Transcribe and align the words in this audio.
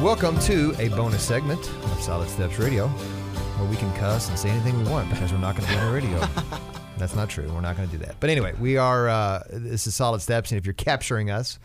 Welcome 0.00 0.38
to 0.40 0.74
a 0.78 0.88
bonus 0.88 1.22
segment 1.22 1.60
of 1.68 2.00
Solid 2.00 2.30
Steps 2.30 2.58
Radio, 2.58 2.88
where 2.88 3.68
we 3.68 3.76
can 3.76 3.92
cuss 3.96 4.30
and 4.30 4.38
say 4.38 4.48
anything 4.48 4.82
we 4.82 4.90
want 4.90 5.10
because 5.10 5.30
we're 5.30 5.38
not 5.38 5.54
going 5.54 5.68
to 5.68 5.74
be 5.74 5.78
on 5.78 5.86
the 5.88 5.92
radio. 5.92 6.18
That's 6.96 7.14
not 7.14 7.28
true. 7.28 7.52
We're 7.52 7.60
not 7.60 7.76
going 7.76 7.86
to 7.86 7.98
do 7.98 8.02
that. 8.06 8.16
But 8.18 8.30
anyway, 8.30 8.54
we 8.58 8.78
are. 8.78 9.10
Uh, 9.10 9.42
this 9.50 9.86
is 9.86 9.94
Solid 9.94 10.22
Steps, 10.22 10.52
and 10.52 10.58
if 10.58 10.64
you're 10.64 10.72
capturing 10.72 11.30
us 11.30 11.58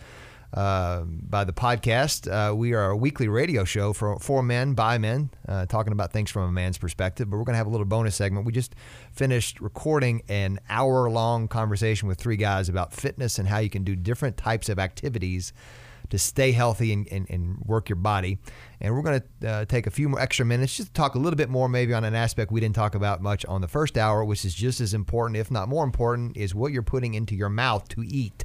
uh, 0.54 1.04
by 1.04 1.46
the 1.46 1.54
podcast, 1.54 2.30
uh, 2.30 2.54
we 2.54 2.74
are 2.74 2.90
a 2.90 2.98
weekly 2.98 3.30
radio 3.30 3.64
show 3.64 3.94
for 3.94 4.20
for 4.20 4.44
men 4.44 4.74
by 4.74 4.98
men, 4.98 5.30
uh, 5.48 5.66
talking 5.66 5.94
about 5.94 6.12
things 6.12 6.30
from 6.30 6.44
a 6.44 6.52
man's 6.52 6.78
perspective. 6.78 7.30
But 7.30 7.38
we're 7.38 7.46
going 7.46 7.54
to 7.54 7.60
have 7.60 7.68
a 7.68 7.72
little 7.72 7.86
bonus 7.86 8.18
segment. 8.18 8.46
We 8.46 8.52
just 8.52 8.76
finished 9.14 9.62
recording 9.62 10.24
an 10.28 10.60
hour 10.70 11.10
long 11.10 11.48
conversation 11.48 12.10
with 12.10 12.18
three 12.18 12.38
guys 12.38 12.68
about 12.68 12.92
fitness 12.92 13.40
and 13.40 13.48
how 13.48 13.60
you 13.60 13.70
can 13.70 13.86
do 13.86 13.96
different 13.96 14.36
types 14.36 14.68
of 14.68 14.78
activities 14.78 15.54
to 16.10 16.18
stay 16.18 16.52
healthy 16.52 16.94
and, 16.94 17.08
and, 17.12 17.30
and 17.30 17.58
work 17.66 17.90
your 17.90 17.96
body. 17.96 18.40
And 18.82 18.94
we're 18.94 19.02
going 19.02 19.22
to 19.42 19.50
uh, 19.50 19.66
take 19.66 19.88
a 19.88 19.92
few 19.92 20.10
more 20.10 20.20
extra 20.20 20.46
minutes 20.46 20.78
just 20.78 20.90
to 20.90 20.94
talk 20.94 21.16
a 21.16 21.20
little 21.20 21.38
bit 21.38 21.50
more, 21.50 21.68
maybe 21.70 21.94
on 21.94 22.04
an 22.04 22.16
aspect 22.16 22.52
we 22.52 22.60
didn't 22.60 22.76
talk 22.76 22.96
about 22.96 23.22
much 23.22 23.46
on 23.46 23.62
the 23.62 23.68
first 23.68 23.98
hour, 23.98 24.24
which 24.24 24.46
is 24.46 24.54
just 24.54 24.82
as 24.82 24.94
important, 24.94 25.38
if 25.38 25.52
not 25.52 25.70
more 25.70 25.84
important, 25.84 26.38
is 26.38 26.54
what 26.54 26.72
you're 26.72 26.84
putting 26.84 27.14
into 27.14 27.36
your 27.36 27.50
mouth 27.50 27.88
to 27.90 28.04
eat. 28.04 28.44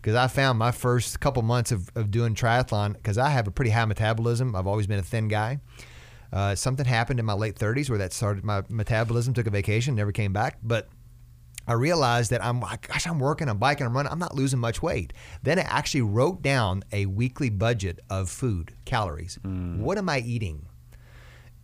Because 0.00 0.16
I 0.16 0.26
found 0.26 0.58
my 0.58 0.72
first 0.72 1.20
couple 1.20 1.42
months 1.42 1.70
of, 1.70 1.88
of 1.94 2.10
doing 2.10 2.34
triathlon, 2.34 2.94
because 2.94 3.18
I 3.18 3.30
have 3.30 3.46
a 3.46 3.52
pretty 3.52 3.70
high 3.70 3.84
metabolism, 3.84 4.56
I've 4.56 4.66
always 4.66 4.86
been 4.86 4.98
a 4.98 5.02
thin 5.02 5.28
guy. 5.28 5.60
Uh, 6.32 6.54
something 6.54 6.86
happened 6.86 7.20
in 7.20 7.26
my 7.26 7.34
late 7.34 7.56
30s 7.56 7.90
where 7.90 7.98
that 7.98 8.12
started 8.12 8.42
my 8.42 8.62
metabolism, 8.68 9.34
took 9.34 9.46
a 9.46 9.50
vacation, 9.50 9.94
never 9.94 10.12
came 10.12 10.32
back. 10.32 10.58
But 10.62 10.88
I 11.66 11.74
realized 11.74 12.30
that 12.30 12.44
I'm, 12.44 12.60
like, 12.60 12.88
gosh, 12.88 13.06
I'm 13.06 13.18
working, 13.18 13.48
I'm 13.48 13.58
biking, 13.58 13.86
I'm 13.86 13.94
running, 13.94 14.12
I'm 14.12 14.18
not 14.18 14.34
losing 14.34 14.58
much 14.58 14.82
weight. 14.82 15.12
Then 15.42 15.58
I 15.58 15.62
actually 15.62 16.02
wrote 16.02 16.42
down 16.42 16.82
a 16.92 17.06
weekly 17.06 17.50
budget 17.50 18.00
of 18.10 18.28
food, 18.28 18.74
calories. 18.84 19.38
Hmm. 19.42 19.80
What 19.80 19.98
am 19.98 20.08
I 20.08 20.18
eating? 20.20 20.66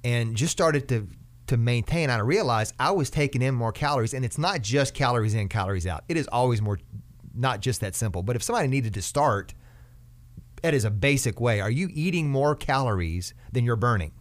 And 0.04 0.36
just 0.36 0.52
started 0.52 0.88
to 0.90 1.08
to 1.48 1.56
maintain. 1.56 2.10
I 2.10 2.18
realized 2.18 2.74
I 2.78 2.90
was 2.92 3.10
taking 3.10 3.42
in 3.42 3.54
more 3.54 3.72
calories, 3.72 4.14
and 4.14 4.24
it's 4.24 4.38
not 4.38 4.62
just 4.62 4.94
calories 4.94 5.34
in, 5.34 5.48
calories 5.48 5.86
out. 5.86 6.04
It 6.08 6.16
is 6.16 6.28
always 6.28 6.62
more, 6.62 6.78
not 7.34 7.60
just 7.60 7.80
that 7.80 7.94
simple. 7.94 8.22
But 8.22 8.36
if 8.36 8.42
somebody 8.42 8.68
needed 8.68 8.94
to 8.94 9.02
start, 9.02 9.54
that 10.62 10.74
is 10.74 10.84
a 10.84 10.90
basic 10.90 11.40
way. 11.40 11.60
Are 11.60 11.70
you 11.70 11.88
eating 11.92 12.30
more 12.30 12.54
calories 12.54 13.34
than 13.50 13.64
you're 13.64 13.76
burning? 13.76 14.12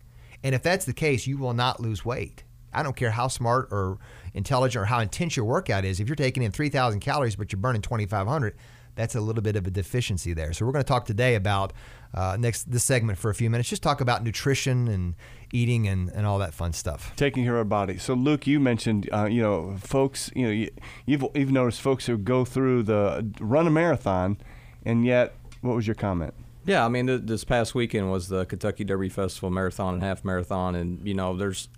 And 0.44 0.56
if 0.56 0.64
that's 0.64 0.86
the 0.86 0.94
case, 0.94 1.28
you 1.28 1.38
will 1.38 1.54
not 1.54 1.80
lose 1.80 2.06
weight. 2.06 2.44
I 2.74 2.84
don't 2.84 2.96
care 2.96 3.12
how 3.12 3.28
smart 3.28 3.70
or 3.72 3.98
intelligent 4.38 4.82
or 4.82 4.86
how 4.86 5.00
intense 5.00 5.36
your 5.36 5.46
workout 5.46 5.84
is. 5.84 6.00
If 6.00 6.08
you're 6.08 6.16
taking 6.16 6.44
in 6.44 6.52
3,000 6.52 7.00
calories 7.00 7.36
but 7.36 7.52
you're 7.52 7.60
burning 7.60 7.82
2,500, 7.82 8.56
that's 8.96 9.16
a 9.16 9.22
little 9.22 9.44
bit 9.44 9.56
of 9.56 9.68
a 9.68 9.72
deficiency 9.72 10.34
there. 10.34 10.54
So 10.54 10.66
we're 10.66 10.72
going 10.72 10.84
to 10.84 10.88
talk 10.88 11.06
today 11.06 11.36
about 11.36 11.72
uh, 12.14 12.36
next 12.40 12.72
this 12.72 12.84
segment 12.84 13.18
for 13.20 13.30
a 13.30 13.36
few 13.36 13.50
minutes. 13.50 13.70
Just 13.70 13.84
talk 13.84 14.02
about 14.02 14.24
nutrition 14.24 14.88
and 14.88 15.16
eating 15.54 15.88
and, 15.88 16.10
and 16.10 16.26
all 16.26 16.40
that 16.40 16.54
fun 16.54 16.74
stuff. 16.74 17.14
taking 17.16 17.44
care 17.44 17.54
of 17.54 17.60
our 17.60 17.64
body. 17.64 17.98
So, 17.98 18.14
Luke, 18.16 18.48
you 18.48 18.60
mentioned, 18.60 19.08
uh, 19.14 19.26
you 19.26 19.42
know, 19.42 19.78
folks, 19.78 20.32
you 20.36 20.46
know, 20.46 20.52
you, 20.52 20.72
you've 21.06 21.26
you've 21.36 21.52
noticed 21.52 21.80
folks 21.82 22.08
who 22.08 22.18
go 22.18 22.44
through 22.44 22.84
the 22.84 23.30
run 23.40 23.68
a 23.68 23.70
marathon, 23.70 24.38
and 24.84 25.06
yet, 25.06 25.36
what 25.62 25.76
was 25.76 25.86
your 25.86 25.96
comment? 25.96 26.34
Yeah, 26.66 26.84
I 26.84 26.90
mean, 26.90 27.08
th- 27.08 27.22
this 27.24 27.44
past 27.44 27.76
weekend 27.76 28.12
was 28.12 28.28
the 28.30 28.46
Kentucky 28.46 28.84
Derby 28.84 29.10
Festival 29.10 29.50
marathon 29.50 29.94
and 29.94 30.04
half 30.04 30.26
marathon, 30.26 30.76
and 30.76 31.06
you 31.08 31.14
know, 31.14 31.36
there's 31.38 31.70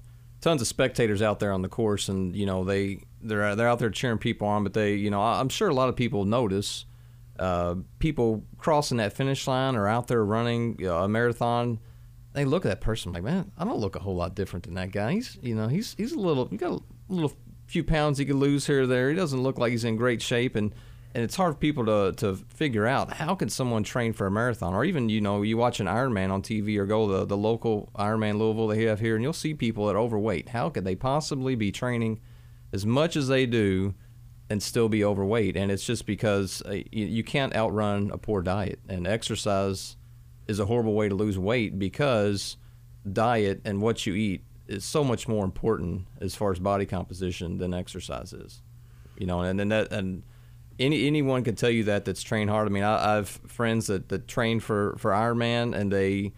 tons 0.42 0.62
of 0.62 0.68
spectators 0.68 1.22
out 1.22 1.40
there 1.40 1.52
on 1.52 1.62
the 1.62 1.70
course, 1.70 2.10
and 2.10 2.36
you 2.36 2.46
know, 2.46 2.64
they 2.64 3.04
they're 3.22 3.56
they're 3.56 3.68
out 3.68 3.80
there 3.80 3.90
cheering 3.90 4.18
people 4.18 4.48
on, 4.48 4.64
but 4.64 4.74
they, 4.74 4.96
you 4.96 5.10
know, 5.10 5.22
I- 5.22 5.40
I'm 5.40 5.50
sure 5.50 5.68
a 5.70 5.74
lot 5.74 5.90
of 5.90 5.96
people 5.96 6.26
notice 6.26 6.86
uh, 7.38 7.76
people 8.00 8.44
crossing 8.58 8.98
that 8.98 9.14
finish 9.14 9.48
line 9.48 9.76
or 9.76 9.88
out 9.88 10.08
there 10.08 10.24
running 10.24 10.76
you 10.80 10.88
know, 10.88 10.98
a 11.04 11.08
marathon. 11.08 11.80
They 12.34 12.46
look 12.46 12.66
at 12.66 12.70
that 12.70 12.82
person 12.82 13.12
like, 13.14 13.24
man, 13.24 13.52
I 13.58 13.66
don't 13.66 13.80
look 13.80 13.96
a 13.96 14.00
whole 14.00 14.16
lot 14.16 14.36
different 14.36 14.66
than 14.66 14.76
that 14.76 14.92
guy. 14.92 15.14
He's, 15.14 15.38
you 15.42 15.56
know, 15.56 15.68
he's 15.68 15.96
he's 15.98 16.12
a 16.14 16.20
little, 16.20 16.46
he 16.48 16.58
got 16.58 16.72
a 16.74 16.82
little 17.08 17.34
few 17.68 17.84
pounds 17.84 18.18
he 18.18 18.26
could 18.26 18.36
lose 18.36 18.68
here 18.68 18.84
or 18.84 18.88
there. 18.88 19.10
He 19.10 19.16
doesn't 19.16 19.42
look 19.42 19.58
like 19.58 19.72
he's 19.72 19.84
in 19.84 19.96
great 19.96 20.22
shape, 20.22 20.56
and 20.56 20.74
and 21.16 21.24
it's 21.24 21.36
hard 21.36 21.54
for 21.54 21.60
people 21.60 21.86
to, 21.86 22.14
to 22.18 22.36
figure 22.36 22.86
out 22.86 23.14
how 23.14 23.34
can 23.34 23.50
someone 23.50 23.84
train 23.84 24.14
for 24.14 24.28
a 24.28 24.32
marathon 24.32 24.74
or 24.74 24.86
even 24.86 25.10
you 25.10 25.22
know 25.22 25.42
you 25.42 25.58
watch 25.58 25.80
an 25.80 25.88
Ironman 25.88 26.32
on 26.32 26.42
TV 26.42 26.78
or 26.78 26.86
go 26.86 27.20
to 27.20 27.26
the, 27.26 27.38
local 27.38 27.90
Ironman 27.96 28.38
Louisville 28.38 28.68
they 28.68 28.84
have 28.84 29.00
here 29.00 29.16
and 29.16 29.24
you'll 29.24 29.34
see 29.34 29.54
people 29.54 29.88
that 29.88 29.96
are 29.96 30.00
overweight. 30.00 30.50
How 30.50 30.70
could 30.70 30.86
they 30.86 30.96
possibly 30.96 31.56
be 31.56 31.72
training 31.72 32.20
as 32.72 32.86
much 32.86 33.16
as 33.16 33.28
they 33.28 33.46
do 33.46 33.96
and 34.50 34.62
still 34.62 34.88
be 34.88 35.04
overweight? 35.04 35.58
And 35.58 35.72
it's 35.72 35.86
just 35.86 36.06
because 36.06 36.62
uh, 36.66 36.74
you, 36.74 37.06
you 37.06 37.24
can't 37.24 37.56
outrun 37.56 38.12
a 38.12 38.18
poor 38.18 38.42
diet 38.42 38.80
and 38.88 39.08
exercise 39.08 39.96
is 40.48 40.60
a 40.60 40.66
horrible 40.66 40.94
way 40.94 41.10
to 41.10 41.16
lose 41.16 41.40
weight 41.40 41.80
because 41.80 42.58
diet 43.12 43.62
and 43.66 43.82
what 43.82 44.06
you 44.06 44.14
eat 44.14 44.44
is 44.68 44.86
so 44.86 45.04
much 45.04 45.28
more 45.28 45.44
important 45.44 46.06
as 46.22 46.36
far 46.36 46.52
as 46.52 46.60
body 46.60 46.86
composition 46.86 47.58
than 47.58 47.74
exercise 47.74 48.32
is. 48.32 48.62
You 49.18 49.26
know, 49.26 49.42
and 49.42 49.60
then 49.60 49.70
that 49.70 49.92
and 49.92 50.24
any 50.80 51.08
anyone 51.08 51.44
can 51.44 51.56
tell 51.56 51.70
you 51.70 51.86
that 51.86 52.06
that's 52.06 52.24
trained 52.24 52.50
hard. 52.50 52.68
I 52.68 52.72
mean, 52.72 52.84
I, 52.84 53.12
I 53.12 53.16
have 53.16 53.30
friends 53.30 53.88
that, 53.88 54.10
that 54.10 54.28
train 54.28 54.60
for 54.60 54.96
for 54.98 55.12
Ironman 55.12 55.76
and 55.76 55.92
they 55.92 56.34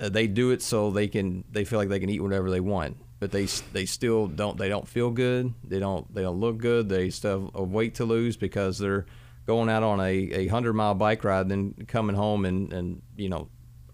uh, 0.00 0.08
they 0.08 0.26
do 0.26 0.50
it 0.50 0.62
so 0.62 0.90
they 0.90 1.08
can 1.08 1.44
they 1.50 1.64
feel 1.64 1.78
like 1.78 1.88
they 1.88 2.00
can 2.00 2.10
eat 2.10 2.20
whatever 2.20 2.50
they 2.50 2.60
want, 2.60 2.96
but 3.20 3.30
they 3.30 3.46
they 3.72 3.86
still 3.86 4.26
don't 4.26 4.58
they 4.58 4.68
don't 4.68 4.88
feel 4.88 5.10
good. 5.10 5.52
They 5.64 5.78
don't 5.78 6.12
they 6.14 6.22
don't 6.22 6.40
look 6.40 6.58
good. 6.58 6.88
They 6.88 7.10
still 7.10 7.42
have 7.42 7.50
a 7.54 7.62
weight 7.62 7.94
to 7.96 8.04
lose 8.04 8.36
because 8.36 8.78
they're 8.78 9.06
going 9.46 9.68
out 9.68 9.82
on 9.82 10.00
a, 10.00 10.10
a 10.10 10.46
hundred 10.48 10.74
mile 10.74 10.94
bike 10.94 11.22
ride, 11.24 11.48
then 11.48 11.74
coming 11.86 12.16
home 12.16 12.44
and 12.44 12.72
and 12.72 13.02
you 13.16 13.28
know 13.28 13.48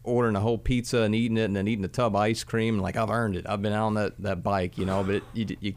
ordering 0.04 0.36
a 0.36 0.40
whole 0.40 0.58
pizza 0.58 1.02
and 1.02 1.14
eating 1.14 1.36
it, 1.36 1.44
and 1.44 1.56
then 1.56 1.68
eating 1.68 1.84
a 1.84 1.88
tub 1.88 2.14
of 2.14 2.20
ice 2.20 2.44
cream. 2.44 2.78
Like 2.78 2.96
I've 2.96 3.10
earned 3.10 3.36
it. 3.36 3.46
I've 3.48 3.62
been 3.62 3.72
out 3.72 3.86
on 3.86 3.94
that, 3.94 4.20
that 4.22 4.42
bike, 4.42 4.78
you 4.78 4.84
know. 4.84 5.02
But 5.04 5.16
it, 5.16 5.22
you, 5.32 5.56
you, 5.60 5.74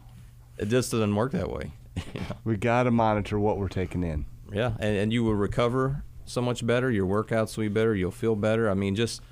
it 0.58 0.68
just 0.68 0.90
doesn't 0.90 1.14
work 1.14 1.32
that 1.32 1.50
way. 1.50 1.72
know? 2.14 2.36
We 2.44 2.56
got 2.56 2.84
to 2.84 2.90
monitor 2.90 3.38
what 3.38 3.58
we're 3.58 3.68
taking 3.68 4.02
in. 4.02 4.26
Yeah, 4.52 4.72
and, 4.78 4.96
and 4.96 5.12
you 5.12 5.24
will 5.24 5.34
recover 5.34 6.04
so 6.24 6.40
much 6.40 6.66
better. 6.66 6.90
Your 6.90 7.06
workouts 7.06 7.56
will 7.56 7.64
be 7.64 7.68
better. 7.68 7.94
You'll 7.94 8.10
feel 8.10 8.36
better. 8.36 8.70
I 8.70 8.74
mean, 8.74 8.94
just 8.94 9.22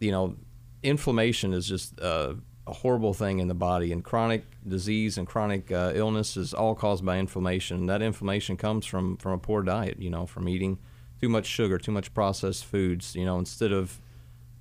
you 0.00 0.10
know, 0.10 0.36
inflammation 0.82 1.52
is 1.52 1.66
just 1.66 2.00
uh, 2.00 2.34
a 2.66 2.72
horrible 2.72 3.14
thing 3.14 3.38
in 3.38 3.48
the 3.48 3.54
body, 3.54 3.92
and 3.92 4.04
chronic 4.04 4.44
disease 4.66 5.18
and 5.18 5.26
chronic 5.26 5.72
uh, 5.72 5.92
illness 5.94 6.36
is 6.36 6.54
all 6.54 6.74
caused 6.74 7.04
by 7.04 7.18
inflammation. 7.18 7.86
That 7.86 8.02
inflammation 8.02 8.56
comes 8.56 8.86
from 8.86 9.16
from 9.16 9.32
a 9.32 9.38
poor 9.38 9.62
diet. 9.62 10.00
You 10.00 10.10
know, 10.10 10.26
from 10.26 10.48
eating 10.48 10.78
too 11.20 11.28
much 11.28 11.46
sugar, 11.46 11.78
too 11.78 11.92
much 11.92 12.12
processed 12.14 12.64
foods. 12.64 13.14
You 13.14 13.24
know, 13.24 13.38
instead 13.38 13.72
of 13.72 14.00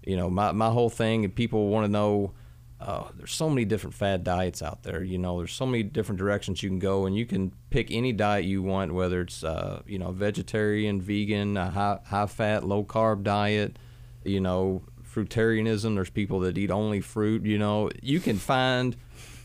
you 0.05 0.15
know, 0.15 0.29
my 0.29 0.51
my 0.51 0.69
whole 0.69 0.89
thing, 0.89 1.25
and 1.25 1.33
people 1.33 1.69
want 1.69 1.85
to 1.85 1.91
know. 1.91 2.33
Uh, 2.79 3.09
there's 3.17 3.33
so 3.33 3.49
many 3.49 3.65
different 3.65 3.93
fad 3.93 4.23
diets 4.23 4.61
out 4.61 4.83
there. 4.83 5.03
You 5.03 5.17
know, 5.17 5.39
there's 5.39 5.51
so 5.51 5.65
many 5.65 5.83
different 5.83 6.17
directions 6.17 6.63
you 6.63 6.69
can 6.69 6.79
go, 6.79 7.05
and 7.05 7.15
you 7.15 7.25
can 7.25 7.51
pick 7.69 7.91
any 7.91 8.13
diet 8.13 8.45
you 8.45 8.63
want, 8.63 8.93
whether 8.93 9.21
it's 9.21 9.43
uh, 9.43 9.81
you 9.85 9.99
know 9.99 10.11
vegetarian, 10.11 11.01
vegan, 11.01 11.57
a 11.57 11.69
high 11.69 11.99
high 12.05 12.27
fat, 12.27 12.63
low 12.63 12.83
carb 12.83 13.23
diet. 13.23 13.77
You 14.23 14.39
know, 14.39 14.83
fruitarianism. 15.13 15.95
There's 15.95 16.09
people 16.09 16.39
that 16.41 16.57
eat 16.57 16.71
only 16.71 17.01
fruit. 17.01 17.45
You 17.45 17.57
know, 17.57 17.89
you 18.01 18.19
can 18.19 18.37
find 18.37 18.95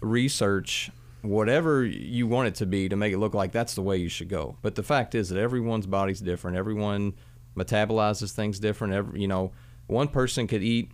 research 0.00 0.90
whatever 1.22 1.84
you 1.84 2.26
want 2.26 2.48
it 2.48 2.54
to 2.56 2.66
be 2.66 2.88
to 2.88 2.96
make 2.96 3.12
it 3.12 3.18
look 3.18 3.34
like 3.34 3.50
that's 3.50 3.74
the 3.74 3.82
way 3.82 3.96
you 3.96 4.08
should 4.08 4.28
go. 4.28 4.56
But 4.62 4.74
the 4.74 4.82
fact 4.82 5.14
is 5.14 5.30
that 5.30 5.38
everyone's 5.38 5.86
body's 5.86 6.20
different. 6.20 6.56
Everyone 6.56 7.14
metabolizes 7.56 8.32
things 8.32 8.58
different. 8.58 8.92
Every, 8.92 9.20
you 9.20 9.28
know, 9.28 9.52
one 9.86 10.08
person 10.08 10.46
could 10.46 10.62
eat 10.62 10.90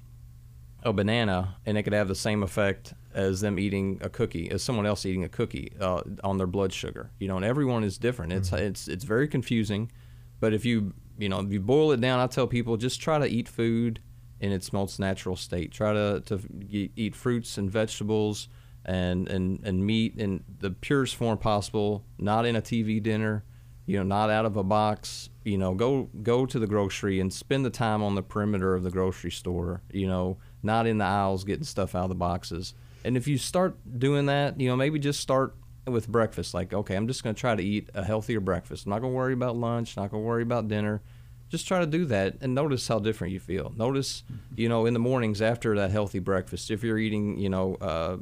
a 0.83 0.93
banana 0.93 1.57
and 1.67 1.77
it 1.77 1.83
could 1.83 1.93
have 1.93 2.09
the 2.09 2.15
same 2.15 2.43
effect 2.43 2.95
as 3.13 3.41
them 3.41 3.59
eating 3.59 3.99
a 4.03 4.09
cookie, 4.09 4.51
as 4.51 4.63
someone 4.63 4.87
else 4.87 5.05
eating 5.05 5.25
a 5.25 5.29
cookie 5.29 5.73
uh, 5.81 6.03
on 6.23 6.39
their 6.39 6.47
blood 6.47 6.73
sugar. 6.73 7.11
You 7.19 7.29
know, 7.29 7.37
and 7.37 7.45
everyone 7.45 7.85
is 7.85 7.99
different. 7.99 8.33
It's 8.33 8.53
it's 8.53 8.89
it's 8.89 9.05
very 9.05 9.29
confusing. 9.29 9.91
But 10.39 10.55
if 10.55 10.65
you 10.65 10.95
you 11.19 11.29
know 11.29 11.41
if 11.41 11.53
you 11.53 11.61
boil 11.61 11.93
it 11.93 12.01
down, 12.01 12.21
I 12.21 12.27
tell 12.27 12.47
people 12.47 12.77
just 12.77 13.01
try 13.01 13.19
to 13.19 13.27
eat 13.27 13.49
food 13.49 14.01
in 14.41 14.53
its 14.53 14.73
most 14.73 14.99
natural 14.99 15.37
state. 15.37 15.73
Try 15.73 15.93
to 15.93 16.23
to 16.27 16.41
eat 16.71 17.15
fruits 17.15 17.59
and 17.59 17.71
vegetables 17.71 18.49
and 18.85 19.29
and 19.29 19.61
and 19.65 19.85
meat 19.85 20.17
in 20.17 20.45
the 20.61 20.71
purest 20.71 21.17
form 21.17 21.39
possible. 21.39 22.05
Not 22.19 22.47
in 22.47 22.57
a 22.57 22.63
TV 22.63 23.03
dinner. 23.03 23.45
You 23.87 23.97
know, 23.97 24.05
not 24.05 24.31
out 24.31 24.47
of 24.47 24.57
a 24.57 24.63
box. 24.63 25.31
You 25.45 25.59
know, 25.59 25.75
go 25.75 26.09
go 26.23 26.47
to 26.47 26.59
the 26.59 26.67
grocery 26.67 27.19
and 27.19 27.33
spend 27.33 27.65
the 27.65 27.71
time 27.71 28.03
on 28.03 28.15
the 28.15 28.23
perimeter 28.23 28.75
of 28.75 28.85
the 28.85 28.91
grocery 28.91 29.33
store. 29.33 29.83
You 29.93 30.07
know, 30.07 30.39
not 30.63 30.87
in 30.87 30.99
the 30.99 31.05
aisles 31.05 31.45
getting 31.45 31.65
stuff 31.65 31.95
out 31.95 32.05
of 32.05 32.09
the 32.09 32.15
boxes. 32.15 32.75
And 33.05 33.17
if 33.17 33.27
you 33.27 33.39
start 33.39 33.77
doing 33.99 34.27
that, 34.27 34.61
you 34.61 34.69
know, 34.69 34.77
maybe 34.77 34.99
just 34.99 35.21
start 35.21 35.55
with 35.87 36.09
breakfast. 36.09 36.55
Like, 36.55 36.73
okay, 36.73 36.95
I'm 36.95 37.07
just 37.07 37.23
going 37.23 37.35
to 37.35 37.41
try 37.41 37.55
to 37.55 37.63
eat 37.63 37.91
a 37.95 38.05
healthier 38.05 38.41
breakfast. 38.41 38.87
I'm 38.87 38.91
not 38.91 39.01
going 39.01 39.13
to 39.13 39.17
worry 39.17 39.33
about 39.33 39.57
lunch. 39.57 39.97
Not 39.97 40.11
going 40.11 40.23
to 40.23 40.27
worry 40.27 40.43
about 40.43 40.69
dinner. 40.69 41.03
Just 41.49 41.67
try 41.67 41.81
to 41.81 41.87
do 41.87 42.05
that 42.07 42.37
and 42.41 42.55
notice 42.55 42.87
how 42.87 42.99
different 43.01 43.33
you 43.33 43.41
feel. 43.41 43.73
Notice, 43.77 44.23
you 44.55 44.69
know, 44.69 44.87
in 44.87 44.95
the 44.95 45.01
mornings 45.01 45.43
after 45.43 45.75
that 45.77 45.91
healthy 45.91 46.21
breakfast, 46.21 46.71
if 46.71 46.85
you're 46.85 46.99
eating, 46.99 47.39
you 47.39 47.49
know, 47.49 47.75
uh, 47.77 48.19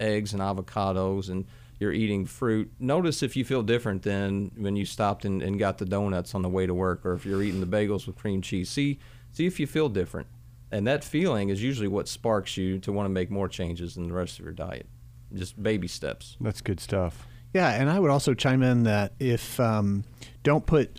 eggs 0.00 0.32
and 0.32 0.42
avocados 0.42 1.30
and 1.30 1.44
you're 1.78 1.92
eating 1.92 2.26
fruit, 2.26 2.72
notice 2.80 3.22
if 3.22 3.36
you 3.36 3.44
feel 3.44 3.62
different 3.62 4.02
than 4.02 4.50
when 4.56 4.74
you 4.74 4.84
stopped 4.84 5.24
and, 5.24 5.40
and 5.40 5.58
got 5.58 5.78
the 5.78 5.84
donuts 5.84 6.34
on 6.34 6.42
the 6.42 6.48
way 6.48 6.66
to 6.66 6.74
work 6.74 7.06
or 7.06 7.12
if 7.12 7.24
you're 7.24 7.42
eating 7.42 7.60
the 7.60 7.66
bagels 7.66 8.06
with 8.08 8.16
cream 8.16 8.42
cheese. 8.42 8.70
See, 8.70 8.98
see 9.32 9.46
if 9.46 9.60
you 9.60 9.66
feel 9.68 9.88
different. 9.88 10.26
And 10.72 10.86
that 10.86 11.04
feeling 11.04 11.48
is 11.48 11.62
usually 11.62 11.88
what 11.88 12.08
sparks 12.08 12.56
you 12.56 12.78
to 12.80 12.92
want 12.92 13.06
to 13.06 13.10
make 13.10 13.30
more 13.30 13.48
changes 13.48 13.96
in 13.96 14.08
the 14.08 14.14
rest 14.14 14.38
of 14.38 14.44
your 14.44 14.54
diet. 14.54 14.86
Just 15.34 15.60
baby 15.62 15.88
steps. 15.88 16.36
That's 16.40 16.60
good 16.60 16.80
stuff. 16.80 17.26
Yeah, 17.54 17.70
and 17.70 17.88
I 17.90 17.98
would 17.98 18.10
also 18.10 18.34
chime 18.34 18.62
in 18.62 18.82
that 18.84 19.14
if 19.18 19.58
um, 19.60 20.04
don't 20.42 20.66
put 20.66 20.98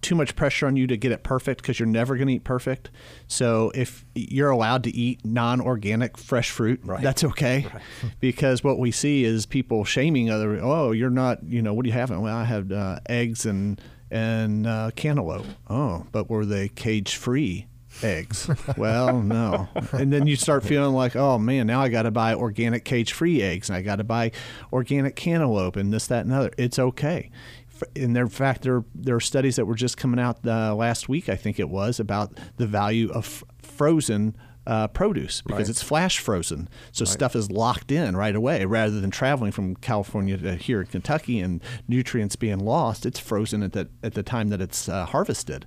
too 0.00 0.14
much 0.14 0.36
pressure 0.36 0.66
on 0.66 0.76
you 0.76 0.86
to 0.86 0.96
get 0.96 1.10
it 1.10 1.22
perfect 1.24 1.60
because 1.60 1.78
you're 1.80 1.86
never 1.86 2.14
going 2.16 2.28
to 2.28 2.34
eat 2.34 2.44
perfect. 2.44 2.90
So 3.26 3.72
if 3.74 4.04
you're 4.14 4.50
allowed 4.50 4.84
to 4.84 4.90
eat 4.94 5.24
non-organic 5.24 6.16
fresh 6.16 6.50
fruit, 6.50 6.80
Right. 6.84 7.02
that's 7.02 7.24
okay. 7.24 7.66
because 8.20 8.62
what 8.62 8.78
we 8.78 8.90
see 8.92 9.24
is 9.24 9.44
people 9.44 9.84
shaming 9.84 10.30
other. 10.30 10.60
Oh, 10.62 10.92
you're 10.92 11.10
not. 11.10 11.42
You 11.42 11.62
know, 11.62 11.74
what 11.74 11.82
do 11.84 11.88
you 11.88 11.94
have? 11.94 12.10
Well, 12.10 12.26
I 12.26 12.44
had 12.44 12.72
uh, 12.72 13.00
eggs 13.08 13.44
and 13.46 13.80
and 14.10 14.66
uh, 14.66 14.90
cantaloupe. 14.94 15.46
Oh, 15.68 16.06
but 16.12 16.30
were 16.30 16.46
they 16.46 16.68
cage 16.68 17.16
free? 17.16 17.66
Eggs. 18.02 18.48
well, 18.76 19.20
no. 19.22 19.68
And 19.92 20.12
then 20.12 20.26
you 20.26 20.36
start 20.36 20.64
feeling 20.64 20.94
like, 20.94 21.16
oh 21.16 21.38
man, 21.38 21.66
now 21.66 21.80
I 21.80 21.88
got 21.88 22.02
to 22.02 22.10
buy 22.10 22.34
organic 22.34 22.84
cage 22.84 23.12
free 23.12 23.42
eggs 23.42 23.68
and 23.68 23.76
I 23.76 23.82
got 23.82 23.96
to 23.96 24.04
buy 24.04 24.32
organic 24.72 25.16
cantaloupe 25.16 25.76
and 25.76 25.92
this, 25.92 26.06
that, 26.08 26.24
and 26.24 26.32
other. 26.34 26.50
It's 26.58 26.78
okay 26.78 27.30
f- 27.74 27.82
and 27.96 28.14
there, 28.16 28.24
in 28.24 28.28
fact, 28.28 28.62
there 28.62 28.84
there 28.94 29.14
are 29.16 29.20
studies 29.20 29.56
that 29.56 29.66
were 29.66 29.74
just 29.76 29.96
coming 29.96 30.20
out 30.20 30.46
uh, 30.46 30.74
last 30.74 31.08
week, 31.08 31.28
I 31.28 31.36
think 31.36 31.58
it 31.58 31.68
was, 31.68 32.00
about 32.00 32.38
the 32.56 32.66
value 32.66 33.10
of 33.10 33.24
f- 33.24 33.44
frozen 33.62 34.36
uh, 34.66 34.86
produce 34.88 35.40
because 35.42 35.60
Right. 35.60 35.68
it's 35.70 35.82
flash 35.82 36.18
frozen, 36.18 36.68
so 36.92 37.06
stuff 37.06 37.34
is 37.34 37.50
locked 37.50 37.90
in 37.90 38.14
right 38.16 38.34
away 38.36 38.66
rather 38.66 39.00
than 39.00 39.10
traveling 39.10 39.50
from 39.50 39.76
California 39.76 40.36
to 40.36 40.56
here 40.56 40.80
in 40.82 40.86
Kentucky 40.88 41.40
and 41.40 41.62
nutrients 41.88 42.36
being 42.36 42.58
lost. 42.58 43.06
It's 43.06 43.18
frozen 43.18 43.62
at 43.62 43.72
the 43.72 43.88
at 44.02 44.12
the 44.12 44.22
time 44.22 44.48
that 44.50 44.60
it's 44.60 44.86
uh, 44.88 45.06
harvested, 45.06 45.64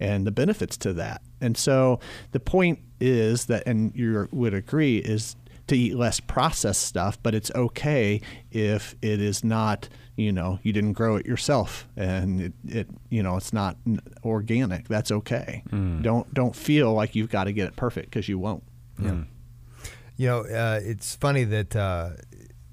and 0.00 0.26
the 0.26 0.32
benefits 0.32 0.76
to 0.78 0.92
that. 0.94 1.22
And 1.40 1.56
so 1.56 2.00
the 2.32 2.40
point 2.40 2.80
is 3.00 3.46
that, 3.46 3.62
and 3.66 3.92
you 3.94 4.28
would 4.30 4.54
agree, 4.54 4.98
is 4.98 5.36
to 5.68 5.76
eat 5.76 5.94
less 5.94 6.18
processed 6.20 6.82
stuff, 6.82 7.18
but 7.22 7.34
it's 7.34 7.50
okay 7.54 8.20
if 8.50 8.96
it 9.02 9.20
is 9.20 9.44
not, 9.44 9.88
you 10.16 10.32
know, 10.32 10.58
you 10.62 10.72
didn't 10.72 10.94
grow 10.94 11.14
it 11.16 11.24
yourself 11.26 11.86
and 11.96 12.40
it, 12.40 12.52
it 12.66 12.88
you 13.08 13.22
know, 13.22 13.36
it's 13.36 13.52
not 13.52 13.76
organic. 14.24 14.88
That's 14.88 15.10
okay. 15.12 15.62
Don't 16.02 16.32
don't 16.34 16.56
feel 16.56 16.92
like 16.92 17.14
you've 17.14 17.30
got 17.30 17.44
to 17.44 17.52
get 17.52 17.68
it 17.68 17.76
perfect 17.76 18.10
because 18.10 18.28
you 18.28 18.38
won't. 18.38 18.64
Yeah. 19.00 19.22
You 20.16 20.26
know, 20.26 20.40
uh, 20.40 20.80
it's 20.82 21.14
funny 21.14 21.44
that 21.44 21.74
uh, 21.74 22.10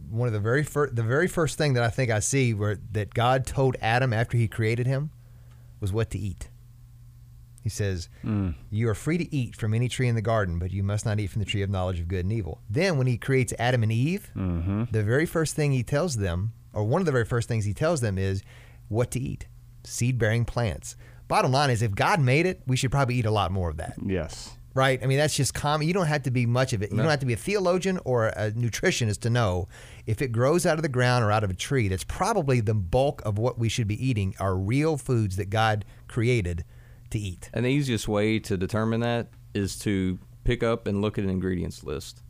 one 0.09 0.27
of 0.27 0.33
the 0.33 0.39
very 0.39 0.63
first, 0.63 0.95
the 0.95 1.03
very 1.03 1.27
first 1.27 1.57
thing 1.57 1.73
that 1.73 1.83
I 1.83 1.89
think 1.89 2.11
I 2.11 2.19
see 2.19 2.53
where 2.53 2.79
that 2.91 3.13
God 3.13 3.45
told 3.45 3.77
Adam 3.79 4.11
after 4.11 4.37
He 4.37 4.47
created 4.47 4.87
him 4.87 5.11
was 5.79 5.93
what 5.93 6.09
to 6.11 6.17
eat. 6.19 6.49
He 7.67 7.69
says, 7.69 8.07
mm. 8.23 8.55
"You 8.69 8.87
are 8.87 8.95
free 8.95 9.17
to 9.17 9.35
eat 9.35 9.57
from 9.57 9.73
any 9.73 9.89
tree 9.89 10.07
in 10.07 10.15
the 10.15 10.21
garden, 10.21 10.57
but 10.57 10.71
you 10.71 10.83
must 10.83 11.05
not 11.05 11.19
eat 11.19 11.27
from 11.27 11.41
the 11.41 11.45
tree 11.45 11.61
of 11.63 11.69
knowledge 11.69 11.99
of 11.99 12.07
good 12.07 12.23
and 12.23 12.31
evil." 12.31 12.61
Then, 12.69 12.97
when 12.97 13.07
He 13.07 13.17
creates 13.17 13.53
Adam 13.59 13.83
and 13.83 13.91
Eve, 13.91 14.31
mm-hmm. 14.35 14.85
the 14.91 15.03
very 15.03 15.25
first 15.25 15.53
thing 15.55 15.73
He 15.73 15.83
tells 15.83 16.15
them, 16.15 16.53
or 16.71 16.85
one 16.85 17.01
of 17.01 17.05
the 17.05 17.11
very 17.11 17.25
first 17.25 17.49
things 17.49 17.65
He 17.65 17.73
tells 17.73 17.99
them, 17.99 18.17
is 18.17 18.41
what 18.87 19.11
to 19.11 19.19
eat: 19.19 19.47
seed-bearing 19.83 20.45
plants. 20.45 20.95
Bottom 21.27 21.51
line 21.51 21.69
is, 21.71 21.81
if 21.81 21.93
God 21.93 22.21
made 22.21 22.45
it, 22.45 22.61
we 22.65 22.77
should 22.77 22.91
probably 22.91 23.15
eat 23.15 23.25
a 23.25 23.31
lot 23.31 23.51
more 23.51 23.69
of 23.69 23.75
that 23.77 23.95
Yes. 24.01 24.53
right? 24.73 24.97
I 25.03 25.07
mean, 25.07 25.17
that's 25.17 25.35
just 25.35 25.53
common. 25.53 25.87
You 25.87 25.93
don't 25.93 26.05
have 26.05 26.23
to 26.23 26.31
be 26.31 26.45
much 26.45 26.71
of 26.71 26.81
it. 26.81 26.91
You 26.91 26.97
No. 26.97 27.03
don't 27.03 27.09
have 27.09 27.19
to 27.19 27.25
be 27.25 27.33
a 27.33 27.37
theologian 27.37 27.99
or 28.05 28.27
a 28.27 28.51
nutritionist 28.51 29.19
to 29.21 29.29
know 29.29 29.67
if 30.05 30.21
it 30.21 30.31
grows 30.31 30.65
out 30.65 30.77
of 30.77 30.83
the 30.83 30.87
ground 30.89 31.25
or 31.25 31.31
out 31.31 31.43
of 31.43 31.49
a 31.49 31.53
tree. 31.55 31.87
That's 31.89 32.05
probably 32.05 32.61
the 32.61 32.75
bulk 32.75 33.21
of 33.25 33.37
what 33.37 33.57
we 33.59 33.67
should 33.69 33.87
be 33.87 34.07
eating 34.07 34.35
are 34.39 34.55
real 34.55 34.95
foods 34.95 35.35
that 35.35 35.49
God 35.49 35.83
created 36.07 36.63
to 37.11 37.19
eat. 37.19 37.49
And 37.53 37.65
the 37.65 37.69
easiest 37.69 38.07
way 38.07 38.39
to 38.39 38.57
determine 38.57 39.01
that 39.01 39.27
is 39.53 39.77
to 39.79 40.19
pick 40.43 40.63
up 40.63 40.87
and 40.87 41.01
look 41.01 41.17
at 41.17 41.23
an 41.23 41.29
ingredients 41.29 41.83
list. 41.83 42.21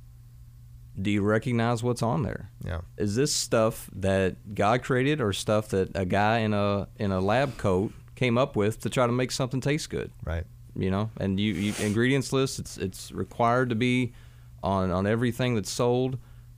Do 1.00 1.12
you 1.12 1.21
recognize 1.21 1.83
what's 1.83 2.01
on 2.01 2.24
there? 2.24 2.50
Yeah. 2.65 2.81
Is 2.97 3.15
this 3.15 3.31
stuff 3.31 3.89
that 3.94 4.56
God 4.56 4.81
created 4.81 5.21
or 5.21 5.31
stuff 5.31 5.69
that 5.69 5.95
a 5.95 6.06
guy 6.06 6.39
in 6.39 6.53
a 6.53 6.88
in 6.97 7.12
a 7.12 7.19
lab 7.19 7.57
coat 7.57 7.94
came 8.15 8.38
up 8.38 8.56
with 8.56 8.79
to 8.81 8.89
try 8.89 9.06
to 9.06 9.12
make 9.12 9.31
something 9.31 9.62
taste 9.62 9.91
good? 9.91 10.12
Right. 10.25 10.45
You 10.75 10.89
know, 10.89 11.12
and 11.19 11.39
you, 11.39 11.53
you 11.53 11.74
ingredients 11.85 12.33
list 12.33 12.57
it's 12.57 12.77
it's 12.77 13.12
required 13.12 13.69
to 13.69 13.75
be 13.75 14.13
on 14.63 14.89
on 14.89 15.06
everything 15.06 15.53
that's 15.53 15.69
sold, 15.69 16.18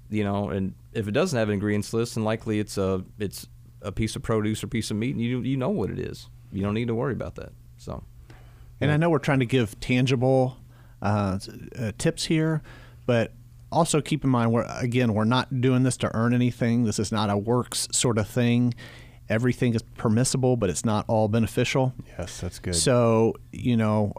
you 0.10 0.24
know, 0.24 0.50
and 0.50 0.74
if 0.94 1.10
it 1.10 1.12
doesn't 1.12 1.38
have 1.38 1.50
an 1.50 1.54
ingredients 1.54 1.94
list, 1.94 2.16
then 2.16 2.24
likely 2.24 2.60
it's 2.60 2.78
a 2.78 3.04
it's 3.18 3.48
a 3.82 3.92
piece 3.92 4.16
of 4.16 4.22
produce 4.22 4.64
or 4.64 4.68
piece 4.68 4.90
of 4.90 4.96
meat 4.96 5.16
and 5.16 5.22
you 5.22 5.42
you 5.42 5.58
know 5.58 5.70
what 5.70 5.90
it 5.90 6.00
is. 6.00 6.30
You 6.54 6.64
don't 6.64 6.74
need 6.74 6.88
to 6.88 6.96
worry 6.96 7.14
about 7.14 7.36
that. 7.36 7.52
So 7.78 8.04
And 8.82 8.92
I 8.92 8.98
know 8.98 9.10
we're 9.10 9.20
trying 9.20 9.40
to 9.40 9.46
give 9.46 9.80
tangible 9.80 10.58
uh, 11.02 11.40
uh, 11.78 11.92
tips 11.98 12.26
here, 12.26 12.62
but 13.06 13.34
also 13.72 14.02
keep 14.02 14.24
in 14.24 14.30
mind 14.30 14.52
we're 14.52 14.66
again 14.80 15.14
we're 15.14 15.26
not 15.26 15.62
doing 15.62 15.84
this 15.84 15.98
to 15.98 16.16
earn 16.16 16.34
anything. 16.34 16.86
This 16.86 17.00
is 17.00 17.12
not 17.12 17.30
a 17.30 17.38
works 17.38 17.88
sort 17.92 18.18
of 18.18 18.28
thing. 18.28 18.74
Everything 19.30 19.76
is 19.76 19.84
permissible, 19.96 20.58
but 20.58 20.72
it's 20.72 20.84
not 20.84 21.06
all 21.08 21.28
beneficial. 21.28 21.94
Yes, 22.18 22.42
that's 22.42 22.58
good. 22.58 22.76
So 22.76 23.36
you 23.52 23.78
know, 23.78 24.14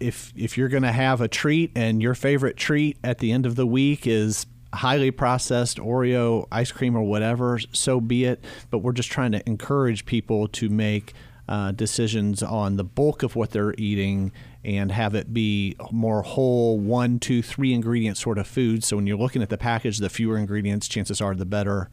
if 0.00 0.32
if 0.36 0.56
you're 0.56 0.68
going 0.68 0.84
to 0.84 0.92
have 0.92 1.20
a 1.20 1.28
treat 1.28 1.72
and 1.74 2.00
your 2.00 2.14
favorite 2.14 2.56
treat 2.56 2.96
at 3.04 3.18
the 3.18 3.32
end 3.32 3.46
of 3.46 3.56
the 3.56 3.66
week 3.66 4.06
is 4.06 4.46
highly 4.72 5.10
processed 5.10 5.78
Oreo 5.78 6.48
ice 6.50 6.72
cream 6.72 6.96
or 6.96 7.02
whatever, 7.02 7.60
so 7.72 8.00
be 8.00 8.24
it. 8.24 8.42
But 8.70 8.78
we're 8.78 8.92
just 8.92 9.10
trying 9.10 9.32
to 9.32 9.46
encourage 9.48 10.06
people 10.06 10.48
to 10.48 10.68
make 10.68 11.12
uh, 11.48 11.72
decisions 11.72 12.42
on 12.42 12.76
the 12.76 12.84
bulk 12.84 13.22
of 13.22 13.36
what 13.36 13.50
they're 13.50 13.74
eating 13.76 14.32
and 14.64 14.90
have 14.92 15.14
it 15.14 15.34
be 15.34 15.76
more 15.90 16.22
whole 16.22 16.78
one, 16.78 17.18
two, 17.18 17.42
three 17.42 17.72
ingredient 17.72 18.16
sort 18.16 18.38
of 18.38 18.46
food. 18.46 18.82
So 18.82 18.96
when 18.96 19.06
you're 19.06 19.18
looking 19.18 19.42
at 19.42 19.50
the 19.50 19.58
package, 19.58 19.98
the 19.98 20.08
fewer 20.08 20.38
ingredients, 20.38 20.88
chances 20.88 21.20
are 21.20 21.34
the 21.34 21.44
better. 21.44 21.90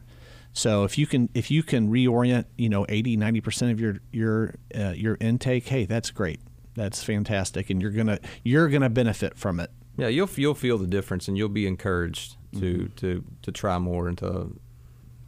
So 0.54 0.84
if 0.84 0.98
you 0.98 1.08
can 1.08 1.30
if 1.34 1.50
you 1.50 1.64
can 1.64 1.90
reorient, 1.90 2.46
you 2.58 2.70
know, 2.70 2.86
80, 2.90 3.18
90% 3.18 3.72
of 3.72 3.80
your 3.80 3.98
your 4.12 4.56
uh, 4.78 4.90
your 4.90 5.18
intake, 5.20 5.68
hey, 5.68 5.86
that's 5.86 6.12
great. 6.12 6.40
That's 6.74 7.04
fantastic 7.04 7.70
and 7.70 7.82
you're 7.82 7.92
going 7.92 8.08
to 8.08 8.20
you're 8.44 8.70
going 8.70 8.82
to 8.82 8.90
benefit 8.90 9.38
from 9.38 9.60
it. 9.60 9.72
Yeah, 9.98 10.08
you'll 10.08 10.30
you'll 10.36 10.56
feel 10.56 10.78
the 10.78 10.88
difference, 10.88 11.28
and 11.28 11.38
you'll 11.38 11.50
be 11.50 11.68
encouraged 11.68 12.38
to 12.58 12.90
to 12.96 13.24
to 13.42 13.52
try 13.52 13.78
more 13.78 14.08
and 14.08 14.18
to 14.20 14.58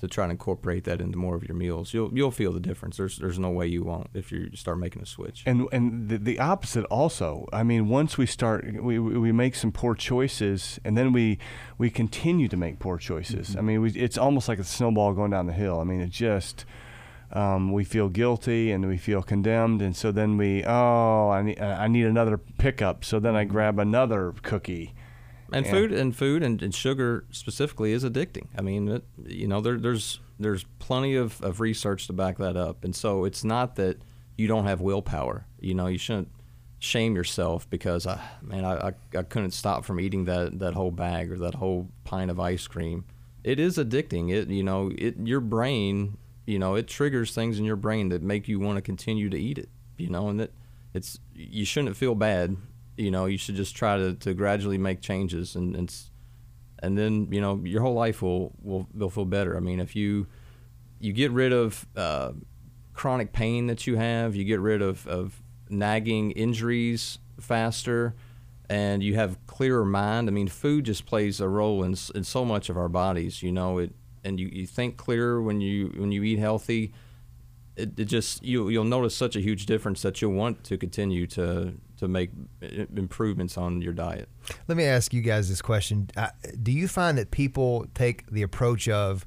to 0.03 0.09
try 0.09 0.25
and 0.25 0.31
incorporate 0.31 0.83
that 0.83 0.99
into 0.99 1.17
more 1.17 1.33
of 1.33 1.47
your 1.47 1.55
meals. 1.55 1.93
You'll 1.93 2.13
you'll 2.13 2.29
feel 2.29 2.51
the 2.51 2.59
difference. 2.59 2.97
There's 2.97 3.17
there's 3.17 3.39
no 3.39 3.49
way 3.49 3.67
you 3.67 3.83
won't 3.83 4.09
if 4.13 4.33
you 4.33 4.49
start 4.53 4.77
making 4.77 5.01
a 5.01 5.05
switch. 5.05 5.43
and 5.45 5.65
and 5.71 6.09
the, 6.09 6.17
the 6.17 6.39
opposite 6.39 6.83
also. 6.85 7.47
I 7.53 7.63
mean, 7.63 7.87
once 7.87 8.17
we 8.17 8.25
start, 8.25 8.65
we, 8.83 8.99
we 8.99 9.31
make 9.31 9.55
some 9.55 9.71
poor 9.71 9.95
choices, 9.95 10.77
and 10.83 10.97
then 10.97 11.13
we 11.13 11.39
we 11.77 11.89
continue 11.89 12.49
to 12.49 12.57
make 12.57 12.79
poor 12.79 12.97
choices. 12.97 13.55
I 13.55 13.61
mean, 13.61 13.81
we, 13.81 13.91
it's 13.91 14.17
almost 14.17 14.49
like 14.49 14.59
a 14.59 14.65
snowball 14.65 15.13
going 15.13 15.31
down 15.31 15.47
the 15.47 15.53
hill. 15.53 15.79
I 15.79 15.85
mean, 15.85 16.01
it 16.01 16.09
just 16.09 16.65
um, 17.31 17.71
we 17.71 17.85
feel 17.85 18.09
guilty 18.09 18.71
and 18.71 18.85
we 18.85 18.97
feel 18.97 19.23
condemned, 19.23 19.81
and 19.81 19.95
so 19.95 20.11
then 20.11 20.35
we 20.35 20.65
oh 20.65 21.29
I 21.29 21.43
need 21.43 21.61
I 21.61 21.87
need 21.87 22.07
another 22.07 22.37
pickup. 22.37 23.05
So 23.05 23.21
then 23.21 23.37
I 23.37 23.45
grab 23.45 23.79
another 23.79 24.33
cookie. 24.41 24.95
And 25.53 25.65
Yeah. 25.65 25.71
food 25.71 25.91
and 25.91 26.15
food 26.15 26.43
and, 26.43 26.61
and 26.61 26.73
sugar 26.73 27.25
specifically 27.31 27.91
is 27.93 28.03
addicting. 28.03 28.47
I 28.57 28.61
mean, 28.61 28.87
it, 28.87 29.03
you 29.25 29.47
know, 29.47 29.61
there, 29.61 29.77
there's 29.77 30.19
there's 30.39 30.65
plenty 30.79 31.15
of, 31.15 31.39
of 31.41 31.59
research 31.59 32.07
to 32.07 32.13
back 32.13 32.37
that 32.39 32.57
up, 32.57 32.83
and 32.83 32.95
so 32.95 33.23
it's 33.25 33.43
not 33.43 33.75
that 33.75 33.97
you 34.37 34.47
don't 34.47 34.65
have 34.65 34.81
willpower. 34.81 35.45
You 35.59 35.73
know, 35.75 35.87
you 35.87 35.97
shouldn't 35.97 36.29
shame 36.79 37.15
yourself 37.15 37.69
because 37.69 38.05
I 38.07 38.19
man, 38.41 38.65
I, 38.65 38.89
I, 38.89 38.93
I 39.19 39.23
couldn't 39.23 39.51
stop 39.51 39.85
from 39.85 39.99
eating 39.99 40.25
that, 40.25 40.59
that 40.59 40.73
whole 40.73 40.91
bag 40.91 41.31
or 41.31 41.37
that 41.37 41.55
whole 41.55 41.87
pint 42.03 42.29
of 42.31 42.39
ice 42.39 42.67
cream. 42.67 43.05
It 43.43 43.59
is 43.59 43.77
addicting. 43.77 44.31
It 44.33 44.49
you 44.49 44.63
know, 44.63 44.91
it 44.97 45.15
your 45.23 45.39
brain, 45.39 46.17
you 46.47 46.57
know, 46.59 46.75
it 46.75 46.87
triggers 46.87 47.33
things 47.33 47.59
in 47.59 47.65
your 47.65 47.75
brain 47.77 48.09
that 48.09 48.21
make 48.21 48.47
you 48.47 48.59
want 48.59 48.77
to 48.77 48.81
continue 48.81 49.29
to 49.29 49.37
eat 49.39 49.57
it. 49.57 49.69
You 49.97 50.09
know, 50.09 50.29
and 50.29 50.39
that 50.39 50.51
it's 50.93 51.19
you 51.35 51.63
shouldn't 51.63 51.95
feel 51.95 52.15
bad. 52.15 52.57
You 52.97 53.11
know, 53.11 53.25
you 53.25 53.37
should 53.37 53.55
just 53.55 53.75
try 53.75 53.97
to, 53.97 54.13
to 54.13 54.33
gradually 54.33 54.77
make 54.77 55.01
changes 55.01 55.55
and, 55.55 55.75
and 55.75 55.93
and 56.83 56.97
then 56.97 57.29
you 57.31 57.41
know 57.41 57.61
your 57.63 57.81
whole 57.81 57.93
life 57.93 58.21
will 58.21 58.51
will 58.61 58.87
will 58.93 59.09
feel 59.09 59.25
better. 59.25 59.55
I 59.55 59.61
mean, 59.61 59.79
if 59.79 59.95
you 59.95 60.27
you 60.99 61.13
get 61.13 61.31
rid 61.31 61.53
of 61.53 61.87
uh, 61.95 62.33
chronic 62.93 63.33
pain 63.33 63.67
that 63.67 63.87
you 63.87 63.95
have, 63.95 64.35
you 64.35 64.43
get 64.43 64.59
rid 64.59 64.81
of, 64.81 65.07
of 65.07 65.41
nagging 65.69 66.31
injuries 66.31 67.19
faster, 67.39 68.15
and 68.69 69.01
you 69.01 69.15
have 69.15 69.37
clearer 69.47 69.85
mind. 69.85 70.29
I 70.29 70.31
mean, 70.31 70.47
food 70.47 70.85
just 70.85 71.05
plays 71.05 71.39
a 71.39 71.47
role 71.47 71.83
in 71.83 71.95
in 72.13 72.23
so 72.23 72.45
much 72.45 72.69
of 72.69 72.77
our 72.77 72.89
bodies. 72.89 73.41
You 73.41 73.53
know 73.53 73.77
it, 73.77 73.91
and 74.23 74.39
you, 74.39 74.49
you 74.51 74.67
think 74.67 74.97
clearer 74.97 75.41
when 75.41 75.61
you 75.61 75.93
when 75.97 76.11
you 76.11 76.23
eat 76.23 76.39
healthy. 76.39 76.93
It, 77.75 77.97
it 77.97 78.05
just 78.05 78.43
you 78.43 78.69
you'll 78.69 78.83
notice 78.83 79.15
such 79.15 79.35
a 79.35 79.39
huge 79.39 79.65
difference 79.65 80.01
that 80.03 80.21
you'll 80.21 80.33
want 80.33 80.63
to 80.65 80.77
continue 80.77 81.25
to 81.27 81.73
to 82.03 82.07
make 82.09 82.29
improvements 82.95 83.57
on 83.57 83.81
your 83.81 83.93
diet. 83.93 84.29
Let 84.67 84.77
me 84.77 84.83
ask 84.83 85.13
you 85.13 85.21
guys 85.21 85.49
this 85.49 85.61
question: 85.61 86.09
uh, 86.17 86.29
Do 86.61 86.71
you 86.71 86.87
find 86.87 87.17
that 87.17 87.31
people 87.31 87.85
take 87.93 88.29
the 88.31 88.41
approach 88.41 88.87
of 88.87 89.25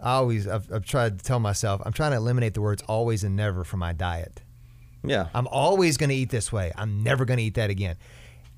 I 0.00 0.12
always 0.14 0.46
I've, 0.48 0.72
I've 0.72 0.84
tried 0.84 1.18
to 1.18 1.24
tell 1.24 1.40
myself 1.40 1.80
I'm 1.84 1.92
trying 1.92 2.12
to 2.12 2.16
eliminate 2.16 2.54
the 2.54 2.60
words 2.62 2.82
always 2.88 3.24
and 3.24 3.36
never 3.36 3.64
from 3.64 3.80
my 3.80 3.92
diet. 3.92 4.42
Yeah, 5.04 5.28
I'm 5.34 5.48
always 5.48 5.96
going 5.96 6.10
to 6.10 6.16
eat 6.16 6.30
this 6.30 6.52
way. 6.52 6.72
I'm 6.76 7.02
never 7.02 7.24
going 7.24 7.38
to 7.38 7.42
eat 7.44 7.54
that 7.54 7.70
again. 7.70 7.96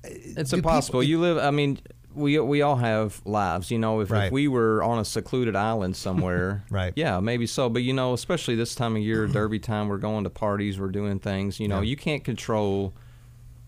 It's 0.03 0.51
do 0.51 0.57
impossible. 0.57 0.99
people- 1.01 1.03
you 1.09 1.19
live. 1.19 1.37
I 1.39 1.49
mean, 1.51 1.79
we 2.13 2.39
we 2.39 2.61
all 2.61 2.75
have 2.75 3.19
lives. 3.25 3.71
You 3.71 3.79
know, 3.79 3.99
if, 4.01 4.11
Right. 4.11 4.25
if 4.27 4.31
we 4.31 4.47
were 4.47 4.83
on 4.83 4.99
a 4.99 5.05
secluded 5.05 5.55
island 5.55 5.95
somewhere, 5.95 6.63
Right. 6.69 6.93
Yeah, 6.95 7.19
maybe 7.19 7.47
so. 7.47 7.67
But 7.69 7.81
you 7.81 7.93
know, 7.93 8.13
especially 8.13 8.55
this 8.55 8.75
time 8.75 8.95
of 8.95 9.01
year, 9.01 9.25
Derby 9.27 9.57
time, 9.59 9.87
we're 9.89 9.97
going 9.97 10.23
to 10.23 10.29
parties, 10.29 10.79
we're 10.79 10.89
doing 10.91 11.19
things. 11.19 11.59
You 11.59 11.67
know, 11.67 11.77
Yeah. 11.81 11.89
you 11.89 11.97
can't 11.97 12.23
control 12.23 12.93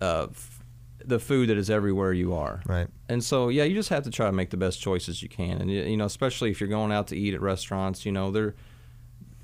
uh, 0.00 0.28
the 1.04 1.18
food 1.18 1.48
that 1.48 1.56
is 1.56 1.70
everywhere 1.70 2.12
you 2.12 2.34
are. 2.34 2.60
Right. 2.66 2.88
And 3.08 3.22
so, 3.22 3.48
yeah, 3.48 3.64
you 3.64 3.74
just 3.74 3.88
have 3.88 4.04
to 4.04 4.10
try 4.10 4.26
to 4.26 4.32
make 4.32 4.50
the 4.50 4.56
best 4.56 4.80
choices 4.80 5.22
you 5.22 5.28
can. 5.28 5.60
And 5.60 5.70
you 5.70 5.82
you 5.82 5.96
know, 5.96 6.04
especially 6.04 6.50
if 6.50 6.60
you're 6.60 6.68
going 6.68 6.92
out 6.92 7.08
to 7.08 7.16
eat 7.16 7.34
at 7.34 7.40
restaurants, 7.40 8.04
you 8.04 8.12
know, 8.12 8.30
they're 8.30 8.54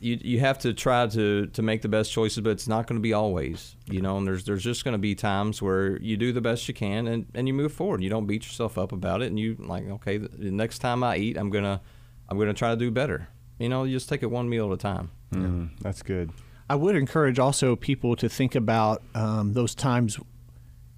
you 0.05 0.19
you 0.21 0.41
have 0.41 0.59
to 0.61 0.75
try 0.75 1.07
to 1.07 1.47
to 1.47 1.63
make 1.63 1.83
the 1.83 1.89
best 1.89 2.13
choices, 2.13 2.43
but 2.43 2.51
it's 2.51 2.69
not 2.69 2.87
going 2.87 2.99
to 2.99 3.03
be 3.03 3.15
always, 3.15 3.77
you 3.87 4.03
know. 4.03 4.19
And 4.19 4.27
there's 4.27 4.45
there's 4.45 4.63
just 4.63 4.85
going 4.85 4.93
to 4.93 4.99
be 4.99 5.15
times 5.15 5.63
where 5.63 5.99
you 6.01 6.17
do 6.17 6.33
the 6.33 6.43
best 6.43 6.69
you 6.69 6.75
can 6.75 7.07
and 7.07 7.27
and 7.35 7.49
you 7.49 7.55
move 7.55 7.73
forward. 7.73 8.03
You 8.03 8.11
don't 8.11 8.27
beat 8.27 8.45
yourself 8.45 8.77
up 8.77 8.93
about 8.93 9.23
it, 9.23 9.27
and 9.27 9.39
you 9.39 9.57
like, 9.59 9.89
okay, 9.89 10.19
the, 10.19 10.29
the 10.29 10.51
next 10.51 10.81
time 10.81 11.03
I 11.03 11.17
eat, 11.17 11.39
I'm 11.39 11.49
gonna 11.51 11.81
I'm 12.29 12.39
gonna 12.39 12.55
try 12.55 12.71
to 12.71 12.77
do 12.77 12.91
better. 12.91 13.29
You 13.59 13.69
know, 13.71 13.85
you 13.85 13.97
just 13.97 14.09
take 14.09 14.23
it 14.23 14.31
one 14.31 14.49
meal 14.49 14.67
at 14.67 14.75
a 14.75 14.77
time. 14.77 15.11
Mm, 15.33 15.71
that's 15.81 16.03
good. 16.03 16.31
I 16.69 16.75
would 16.75 16.97
encourage 16.97 17.39
also 17.39 17.77
people 17.77 18.17
to 18.17 18.29
think 18.29 18.55
about 18.55 19.03
um, 19.15 19.53
those 19.53 19.75
times 19.75 20.19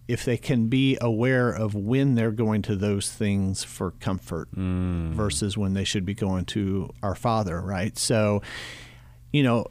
if 0.09 0.25
they 0.25 0.37
can 0.37 0.69
be 0.69 0.97
aware 1.01 1.51
of 1.51 1.75
when 1.75 2.15
they're 2.15 2.31
going 2.31 2.63
to 2.63 2.77
those 2.77 3.11
things 3.11 3.65
for 3.65 3.91
comfort 3.93 4.49
versus 4.53 5.59
when 5.59 5.75
they 5.75 5.85
should 5.85 6.05
be 6.05 6.15
going 6.15 6.45
to 6.45 6.89
our 7.03 7.15
Father, 7.15 7.61
right? 7.61 7.99
So, 7.99 8.41
you 9.33 9.43
know, 9.43 9.67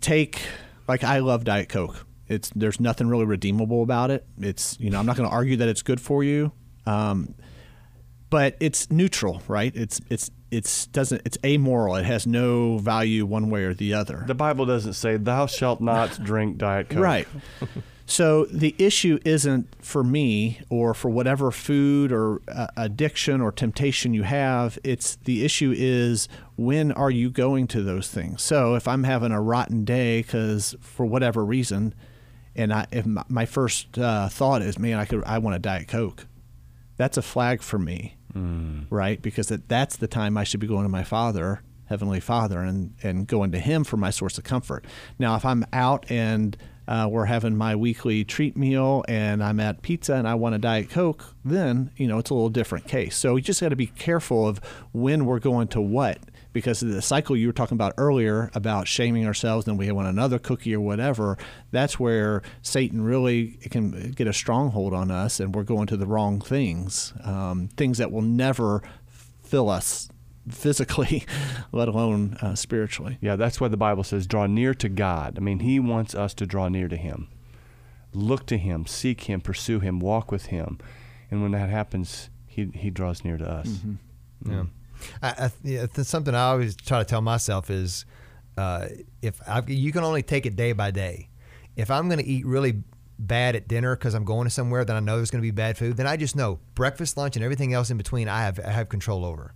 take 0.00 0.40
like 0.88 1.04
I 1.04 1.18
love 1.20 1.44
Diet 1.44 1.68
Coke. 1.68 2.06
It's 2.26 2.50
there's 2.54 2.80
nothing 2.80 3.08
really 3.08 3.24
redeemable 3.24 3.82
about 3.82 4.10
it. 4.10 4.26
It's 4.38 4.78
you 4.80 4.90
know 4.90 4.98
I'm 4.98 5.06
not 5.06 5.16
going 5.16 5.28
to 5.28 5.34
argue 5.34 5.56
that 5.58 5.68
it's 5.68 5.82
good 5.82 6.00
for 6.00 6.24
you, 6.24 6.52
um, 6.84 7.34
but 8.30 8.56
it's 8.60 8.90
neutral, 8.90 9.42
right? 9.48 9.74
It's 9.74 10.00
it's 10.10 10.30
it's 10.50 10.86
doesn't 10.88 11.22
it's 11.24 11.38
amoral. 11.44 11.96
It 11.96 12.04
has 12.04 12.26
no 12.26 12.78
value 12.78 13.24
one 13.24 13.48
way 13.48 13.64
or 13.64 13.74
the 13.74 13.94
other. 13.94 14.24
The 14.26 14.34
Bible 14.34 14.66
doesn't 14.66 14.94
say, 14.94 15.16
"Thou 15.16 15.46
shalt 15.46 15.80
not 15.80 16.22
drink 16.22 16.58
Diet 16.58 16.88
Coke." 16.90 17.02
Right. 17.02 17.28
So 18.10 18.46
the 18.46 18.74
issue 18.78 19.18
isn't 19.26 19.84
for 19.84 20.02
me 20.02 20.62
or 20.70 20.94
for 20.94 21.10
whatever 21.10 21.50
food 21.50 22.10
or 22.10 22.40
uh, 22.48 22.68
addiction 22.74 23.42
or 23.42 23.52
temptation 23.52 24.14
you 24.14 24.22
have. 24.22 24.78
It's 24.82 25.16
the 25.16 25.44
issue 25.44 25.74
is 25.76 26.26
when 26.56 26.90
are 26.92 27.10
you 27.10 27.28
going 27.28 27.66
to 27.68 27.82
those 27.82 28.08
things? 28.08 28.40
So 28.42 28.74
if 28.76 28.88
I'm 28.88 29.04
having 29.04 29.30
a 29.30 29.42
rotten 29.42 29.84
day 29.84 30.22
because 30.22 30.74
for 30.80 31.04
whatever 31.04 31.44
reason, 31.44 31.94
and 32.56 32.72
I, 32.72 32.86
if 32.90 33.04
my, 33.04 33.24
my 33.28 33.44
first 33.44 33.98
uh, 33.98 34.30
thought 34.30 34.62
is, 34.62 34.78
man, 34.78 34.98
I 34.98 35.04
could, 35.04 35.22
I 35.24 35.36
want 35.36 35.56
a 35.56 35.60
diet 35.60 35.86
coke. 35.86 36.26
That's 36.96 37.18
a 37.18 37.22
flag 37.22 37.60
for 37.60 37.78
me, 37.78 38.16
right? 38.88 39.20
Because 39.20 39.48
that, 39.48 39.68
that's 39.68 39.96
the 39.98 40.08
time 40.08 40.38
I 40.38 40.44
should 40.44 40.60
be 40.60 40.66
going 40.66 40.84
to 40.84 40.88
my 40.88 41.04
Father, 41.04 41.62
Heavenly 41.84 42.20
Father, 42.20 42.60
and 42.60 42.94
and 43.02 43.26
going 43.26 43.52
to 43.52 43.58
Him 43.60 43.84
for 43.84 43.98
my 43.98 44.10
source 44.10 44.38
of 44.38 44.44
comfort. 44.44 44.86
Now, 45.18 45.36
if 45.36 45.44
I'm 45.44 45.64
out 45.72 46.10
and 46.10 46.56
uh, 46.88 47.06
we're 47.08 47.26
having 47.26 47.54
my 47.54 47.76
weekly 47.76 48.24
treat 48.24 48.56
meal 48.56 49.04
and 49.08 49.44
I'm 49.44 49.60
at 49.60 49.82
pizza 49.82 50.14
and 50.14 50.26
I 50.26 50.34
want 50.34 50.54
a 50.54 50.58
Diet 50.58 50.88
Coke, 50.88 51.34
then, 51.44 51.90
you 51.96 52.06
know, 52.06 52.18
it's 52.18 52.30
a 52.30 52.34
little 52.34 52.48
different 52.48 52.88
case. 52.88 53.14
So 53.14 53.34
we 53.34 53.42
just 53.42 53.60
got 53.60 53.68
to 53.68 53.76
be 53.76 53.88
careful 53.88 54.48
of 54.48 54.58
when 54.92 55.26
we're 55.26 55.38
going 55.38 55.68
to 55.68 55.80
what. 55.82 56.18
Because 56.54 56.80
the 56.80 57.02
cycle 57.02 57.36
you 57.36 57.46
were 57.46 57.52
talking 57.52 57.76
about 57.76 57.92
earlier 57.98 58.50
about 58.54 58.88
shaming 58.88 59.26
ourselves, 59.26 59.66
then 59.66 59.76
we 59.76 59.92
want 59.92 60.08
another 60.08 60.38
cookie 60.38 60.74
or 60.74 60.80
whatever, 60.80 61.36
that's 61.70 62.00
where 62.00 62.42
Satan 62.62 63.02
really 63.02 63.58
can 63.70 64.12
get 64.12 64.26
a 64.26 64.32
stronghold 64.32 64.94
on 64.94 65.10
us 65.10 65.40
and 65.40 65.54
we're 65.54 65.62
going 65.62 65.86
to 65.88 65.96
the 65.96 66.06
wrong 66.06 66.40
things, 66.40 67.12
um, 67.22 67.68
things 67.76 67.98
that 67.98 68.10
will 68.10 68.22
never 68.22 68.82
fill 69.42 69.68
us 69.68 70.08
physically, 70.50 71.24
let 71.72 71.88
alone 71.88 72.36
uh, 72.40 72.54
spiritually. 72.54 73.18
Yeah, 73.20 73.36
that's 73.36 73.60
why 73.60 73.68
the 73.68 73.76
Bible 73.76 74.04
says, 74.04 74.26
draw 74.26 74.46
near 74.46 74.74
to 74.74 74.88
God. 74.88 75.34
I 75.36 75.40
mean, 75.40 75.60
He 75.60 75.78
wants 75.80 76.14
us 76.14 76.34
to 76.34 76.46
draw 76.46 76.68
near 76.68 76.88
to 76.88 76.96
Him. 76.96 77.28
Look 78.12 78.46
to 78.46 78.58
Him, 78.58 78.86
seek 78.86 79.24
Him, 79.24 79.40
pursue 79.40 79.80
Him, 79.80 80.00
walk 80.00 80.30
with 80.30 80.46
Him. 80.46 80.78
And 81.30 81.42
when 81.42 81.52
that 81.52 81.68
happens, 81.70 82.30
He, 82.46 82.70
he 82.74 82.90
draws 82.90 83.24
near 83.24 83.36
to 83.36 83.48
us. 83.48 83.68
Yeah. 84.46 84.64
I, 85.22 85.28
I, 85.28 85.50
yeah, 85.62 85.84
it's 85.84 86.08
something 86.08 86.34
I 86.34 86.50
always 86.50 86.76
try 86.76 86.98
to 86.98 87.04
tell 87.04 87.20
myself 87.20 87.70
is 87.70 88.04
uh, 88.56 88.86
if 89.22 89.40
I, 89.46 89.62
you 89.66 89.92
can 89.92 90.02
only 90.04 90.22
take 90.22 90.46
it 90.46 90.56
day 90.56 90.72
by 90.72 90.90
day. 90.90 91.28
If 91.76 91.90
I'm 91.90 92.08
going 92.08 92.18
to 92.18 92.26
eat 92.26 92.44
really 92.44 92.82
bad 93.18 93.56
at 93.56 93.68
dinner 93.68 93.96
because 93.96 94.14
I'm 94.14 94.24
going 94.24 94.44
to 94.44 94.50
somewhere 94.50 94.84
that 94.84 94.94
I 94.96 95.00
know 95.00 95.16
there's 95.16 95.30
going 95.30 95.42
to 95.42 95.46
be 95.46 95.52
bad 95.52 95.76
food, 95.78 95.96
then 95.96 96.06
I 96.06 96.16
just 96.16 96.36
know 96.36 96.58
breakfast, 96.74 97.16
lunch, 97.16 97.36
and 97.36 97.44
everything 97.44 97.72
else 97.72 97.90
in 97.90 97.96
between 97.96 98.28
I 98.28 98.42
have 98.42 98.58
I 98.60 98.70
have 98.70 98.88
control 98.88 99.24
over. 99.24 99.54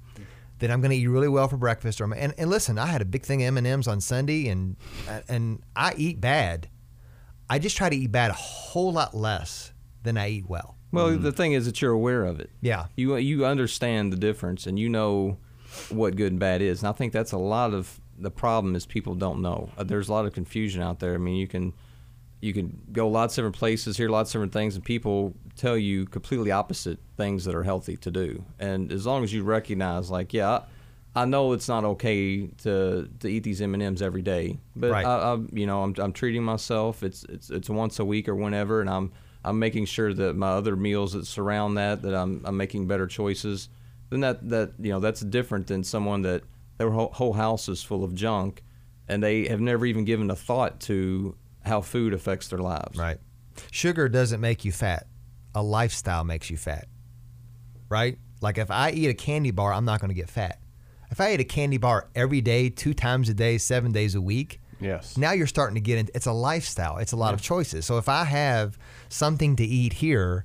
Then 0.63 0.71
I'm 0.71 0.81
going 0.81 0.93
to 0.93 0.97
eat 0.97 1.09
really 1.09 1.27
well 1.27 1.49
for 1.49 1.57
breakfast. 1.57 2.01
Or 2.01 2.05
and, 2.15 2.33
and 2.39 2.49
listen, 2.49 2.79
I 2.79 2.87
had 2.87 3.03
a 3.03 3.05
big 3.05 3.25
thing 3.25 3.43
of 3.43 3.49
M 3.49 3.59
and 3.59 3.67
M's 3.67 3.89
on 3.89 4.01
Sunday, 4.01 4.47
and 4.47 4.77
and 5.29 5.61
I 5.75 5.93
eat 5.97 6.21
bad. 6.21 6.69
I 7.51 7.59
just 7.59 7.77
try 7.77 7.89
to 7.89 7.97
eat 7.97 8.13
bad 8.13 8.31
a 8.31 8.35
whole 8.35 8.93
lot 8.93 9.13
less 9.13 9.73
than 10.05 10.17
I 10.17 10.29
eat 10.29 10.49
well. 10.49 10.77
Well, 10.93 11.19
the 11.19 11.33
thing 11.33 11.53
is 11.53 11.67
that 11.67 11.83
you're 11.83 11.91
aware 11.91 12.25
of 12.25 12.39
it. 12.39 12.51
Yeah. 12.61 12.87
You 12.95 13.17
you 13.17 13.45
understand 13.45 14.13
the 14.13 14.17
difference 14.17 14.69
and 14.69 14.79
you 14.79 14.89
know 14.89 15.39
what 15.89 16.15
good 16.15 16.31
and 16.31 16.39
bad 16.39 16.63
is. 16.63 16.81
And 16.81 16.89
I 16.89 16.93
think 16.93 17.13
that's 17.13 17.33
a 17.33 17.39
lot 17.39 17.75
of 17.75 18.01
the 18.17 18.31
problem 18.31 18.77
is 18.77 18.87
people 18.87 19.17
don't 19.17 19.43
know. 19.43 19.69
Uh, 19.77 19.83
there's 19.83 20.09
a 20.09 20.13
lot 20.13 20.27
of 20.27 20.33
confusion 20.33 20.81
out 20.81 21.01
there. 21.01 21.15
I 21.15 21.19
mean, 21.19 21.35
you 21.35 21.49
can 21.49 21.73
you 22.43 22.53
can 22.53 22.83
go 22.91 23.09
lots 23.09 23.35
of 23.35 23.37
different 23.37 23.57
places, 23.57 23.97
hear 23.97 24.09
lots 24.09 24.31
of 24.31 24.33
different 24.33 24.53
things, 24.53 24.75
and 24.75 24.85
people 24.85 25.33
tell 25.57 25.77
you 25.77 26.05
completely 26.07 26.51
opposite 26.51 26.99
things 27.17 27.45
that 27.45 27.55
are 27.55 27.63
healthy 27.63 27.97
to 27.99 28.11
do. 28.11 28.45
And 28.59 28.91
as 28.91 29.07
long 29.07 29.23
as 29.23 29.33
you 29.33 29.45
recognize, 29.45 30.11
like, 30.11 30.35
yeah, 30.35 30.63
I, 31.15 31.25
know 31.25 31.53
it's 31.53 31.69
not 31.69 31.85
okay 31.85 32.49
to 32.65 33.09
to 33.21 33.29
eat 33.29 33.45
these 33.45 33.63
M 33.63 33.75
and 33.75 33.83
M's 33.83 34.03
every 34.03 34.23
day, 34.23 34.59
but 34.75 34.91
Right. 34.91 35.07
I, 35.07 35.35
I, 35.35 35.39
you 35.53 35.67
know, 35.67 35.85
I'm 35.85 35.95
I'm 35.99 36.13
treating 36.13 36.43
myself. 36.43 37.05
It's 37.05 37.23
it's 37.29 37.49
it's 37.49 37.71
once 37.71 38.01
a 38.01 38.05
week 38.05 38.29
or 38.29 38.35
whenever, 38.35 38.81
and 38.81 38.91
I'm 38.91 39.13
I'm 39.45 39.61
making 39.61 39.85
sure 39.85 40.13
that 40.13 40.35
my 40.35 40.49
other 40.49 40.75
meals 40.75 41.13
that 41.13 41.27
surround 41.29 41.77
that 41.77 42.03
that 42.03 42.15
I'm 42.15 42.43
I'm 42.45 42.57
making 42.57 42.89
better 42.89 43.07
choices. 43.07 43.69
Then 44.11 44.21
that 44.21 44.49
that 44.49 44.73
you 44.81 44.91
know 44.91 44.99
that's 44.99 45.21
different 45.21 45.69
than 45.69 45.85
someone 45.85 46.23
that 46.23 46.43
their 46.79 46.91
whole, 46.91 47.13
whole 47.13 47.35
house 47.35 47.69
is 47.69 47.85
full 47.85 48.03
of 48.03 48.17
junk, 48.17 48.65
and 49.07 49.23
they 49.23 49.47
have 49.47 49.61
never 49.61 49.87
even 49.87 50.05
given 50.05 50.29
a 50.29 50.35
thought 50.37 50.81
to 50.81 51.37
how 51.65 51.81
food 51.81 52.13
affects 52.13 52.49
their 52.49 52.59
lives. 52.59 52.99
Right. 52.99 53.19
Sugar 53.71 54.09
doesn't 54.09 54.41
make 54.41 54.65
you 54.65 54.73
fat. 54.73 55.07
A 55.55 55.63
lifestyle 55.63 56.25
makes 56.25 56.51
you 56.51 56.57
fat. 56.57 56.87
Right? 57.89 58.19
Like 58.41 58.59
if 58.59 58.71
I 58.71 58.91
eat 58.91 59.09
a 59.09 59.15
candy 59.15 59.51
bar, 59.51 59.73
I'm 59.73 59.85
not 59.85 60.01
going 60.01 60.09
to 60.09 60.15
get 60.15 60.31
fat. 60.31 60.59
If 61.11 61.21
I 61.21 61.35
eat 61.35 61.41
a 61.41 61.45
candy 61.45 61.77
bar 61.77 62.09
every 62.15 62.41
day, 62.41 62.71
two 62.71 62.95
times 62.95 63.29
a 63.29 63.35
day, 63.35 63.59
seven 63.59 63.93
days 63.93 64.15
a 64.15 64.21
week, 64.21 64.61
Yes. 64.81 65.17
now 65.17 65.33
you're 65.33 65.47
starting 65.47 65.75
to 65.77 65.81
get 65.81 65.99
into 65.99 66.13
it's 66.17 66.27
a 66.27 66.33
lifestyle. 66.33 66.97
It's 66.99 67.13
a 67.13 67.17
lot 67.17 67.35
of 67.35 67.43
choices. 67.43 67.85
So 67.85 67.99
if 67.99 68.09
I 68.09 68.25
have 68.25 68.79
something 69.11 69.55
to 69.57 69.65
eat 69.65 69.93
here, 69.93 70.45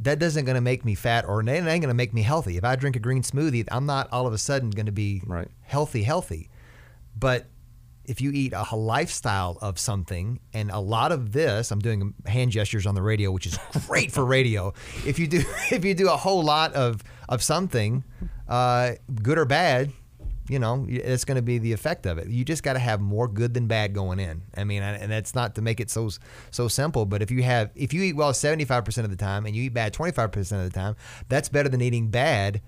that 0.00 0.18
doesn't 0.18 0.44
going 0.44 0.54
to 0.54 0.60
make 0.60 0.84
me 0.84 0.94
fat 0.94 1.24
or 1.26 1.40
it 1.40 1.48
ain't 1.48 1.64
going 1.66 1.80
to 1.82 1.94
make 1.94 2.14
me 2.14 2.22
healthy. 2.22 2.56
If 2.56 2.64
I 2.64 2.76
drink 2.76 2.96
a 2.96 3.00
green 3.00 3.22
smoothie, 3.22 3.66
I'm 3.70 3.84
not 3.86 4.08
all 4.12 4.26
of 4.26 4.32
a 4.32 4.38
sudden 4.38 4.70
going 4.70 4.86
to 4.86 4.92
be 4.92 5.22
Right. 5.26 5.48
healthy, 5.62 6.04
healthy. 6.04 6.48
But 7.18 7.46
if 8.08 8.20
you 8.20 8.30
eat 8.32 8.52
a 8.54 8.76
lifestyle 8.76 9.58
of 9.60 9.78
something, 9.78 10.40
and 10.52 10.70
a 10.70 10.78
lot 10.78 11.12
of 11.12 11.32
this, 11.32 11.70
I'm 11.70 11.80
doing 11.80 12.14
hand 12.26 12.52
gestures 12.52 12.86
on 12.86 12.94
the 12.94 13.02
radio, 13.02 13.30
which 13.30 13.46
is 13.46 13.58
great 13.86 14.12
for 14.12 14.24
radio. 14.24 14.72
If 15.04 15.18
you 15.18 15.26
do, 15.26 15.38
if 15.70 15.84
you 15.84 15.94
do 15.94 16.08
a 16.08 16.16
whole 16.16 16.42
lot 16.42 16.72
of 16.74 17.02
of 17.28 17.42
something, 17.42 18.04
uh, 18.48 18.92
good 19.22 19.38
or 19.38 19.44
bad, 19.44 19.92
you 20.48 20.58
know, 20.58 20.86
it's 20.88 21.24
going 21.24 21.36
to 21.36 21.42
be 21.42 21.58
the 21.58 21.72
effect 21.72 22.06
of 22.06 22.18
it. 22.18 22.28
You 22.28 22.44
just 22.44 22.62
got 22.62 22.74
to 22.74 22.78
have 22.78 23.00
more 23.00 23.26
good 23.26 23.54
than 23.54 23.66
bad 23.66 23.94
going 23.94 24.20
in. 24.20 24.42
I 24.56 24.64
mean, 24.64 24.82
and 24.82 25.10
that's 25.10 25.34
not 25.34 25.56
to 25.56 25.62
make 25.62 25.80
it 25.80 25.90
so 25.90 26.10
so 26.50 26.68
simple, 26.68 27.04
but 27.04 27.22
if 27.22 27.30
you 27.30 27.42
have 27.42 27.70
if 27.74 27.92
you 27.92 28.02
eat 28.02 28.14
well 28.14 28.32
75% 28.32 28.98
of 29.04 29.10
the 29.10 29.16
time 29.16 29.46
and 29.46 29.56
you 29.56 29.64
eat 29.64 29.74
bad 29.74 29.92
25% 29.92 30.36
of 30.36 30.64
the 30.64 30.70
time, 30.70 30.96
that's 31.28 31.48
better 31.48 31.68
than 31.68 31.80
eating 31.80 32.08
bad 32.08 32.60